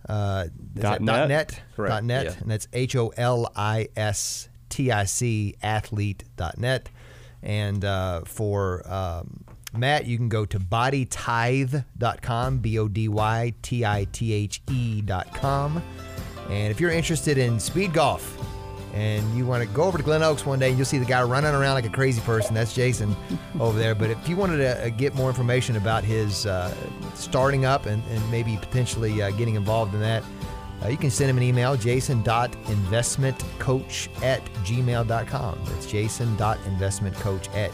Uh, 0.07 0.47
dot 0.73 1.01
net. 1.01 1.27
net 1.29 1.61
Correct. 1.75 1.91
Dot 1.91 2.03
net, 2.03 2.25
yeah. 2.25 2.33
and 2.39 2.49
that's 2.49 2.67
H 2.73 2.95
O 2.95 3.11
L 3.15 3.51
I 3.55 3.89
S 3.95 4.49
T 4.69 4.91
I 4.91 5.05
C 5.05 5.55
athlete 5.61 6.23
dot 6.35 6.57
net. 6.57 6.89
And 7.43 7.85
uh, 7.85 8.21
for 8.21 8.81
um, 8.91 9.43
Matt, 9.77 10.05
you 10.05 10.17
can 10.17 10.29
go 10.29 10.45
to 10.45 10.59
bodytithe.com, 10.59 12.57
B 12.57 12.79
O 12.79 12.87
D 12.87 13.07
Y 13.07 13.53
T 13.61 13.85
I 13.85 14.07
T 14.11 14.33
H 14.33 14.61
E.com. 14.71 15.83
And 16.49 16.71
if 16.71 16.79
you're 16.79 16.91
interested 16.91 17.37
in 17.37 17.59
speed 17.59 17.93
golf, 17.93 18.44
and 18.95 19.35
you 19.35 19.45
want 19.45 19.61
to 19.61 19.67
go 19.75 19.83
over 19.83 19.97
to 19.97 20.03
Glen 20.03 20.23
Oaks 20.23 20.45
one 20.45 20.57
day 20.57 20.69
and 20.69 20.77
you'll 20.77 20.85
see 20.85 20.97
the 20.97 21.05
guy 21.05 21.21
running 21.21 21.53
around 21.53 21.73
like 21.73 21.85
a 21.85 21.89
crazy 21.89 22.21
person. 22.21 22.55
That's 22.55 22.73
Jason 22.73 23.13
over 23.59 23.77
there. 23.77 23.93
But 23.93 24.09
if 24.09 24.29
you 24.29 24.37
wanted 24.37 24.57
to 24.57 24.85
uh, 24.85 24.89
get 24.89 25.13
more 25.15 25.27
information 25.27 25.75
about 25.75 26.05
his 26.05 26.45
uh, 26.45 26.73
starting 27.13 27.65
up 27.65 27.87
and, 27.87 28.01
and 28.09 28.31
maybe 28.31 28.55
potentially 28.55 29.21
uh, 29.21 29.31
getting 29.31 29.55
involved 29.55 29.93
in 29.93 29.99
that, 29.99 30.23
uh, 30.83 30.87
you 30.87 30.95
can 30.95 31.11
send 31.11 31.29
him 31.29 31.35
an 31.37 31.43
email, 31.43 31.75
jason.investmentcoach 31.75 34.23
at 34.23 34.45
gmail.com. 34.45 35.59
That's 35.65 35.85
jason.investmentcoach 35.85 37.53
at 37.53 37.71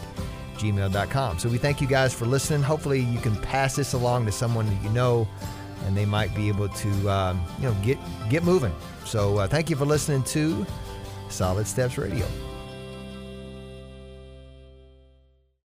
gmail.com. 0.55 1.39
So 1.39 1.49
we 1.49 1.60
thank 1.60 1.81
you 1.81 1.88
guys 1.88 2.15
for 2.15 2.25
listening. 2.25 2.63
Hopefully 2.63 2.99
you 2.99 3.19
can 3.19 3.36
pass 3.38 3.75
this 3.75 3.93
along 3.93 4.25
to 4.25 4.31
someone 4.31 4.65
that 4.65 4.84
you 4.84 4.89
know 4.89 5.27
and 5.86 5.95
they 5.95 6.05
might 6.05 6.34
be 6.36 6.47
able 6.47 6.69
to, 6.69 7.10
um, 7.10 7.43
you 7.60 7.65
know, 7.65 7.75
get, 7.84 7.97
get 8.29 8.43
moving. 8.43 8.73
So 9.05 9.39
uh, 9.39 9.47
thank 9.47 9.69
you 9.69 9.75
for 9.75 9.86
listening 9.86 10.23
to 10.23 10.65
Solid 11.31 11.67
Steps 11.67 11.97
Radio. 11.97 12.27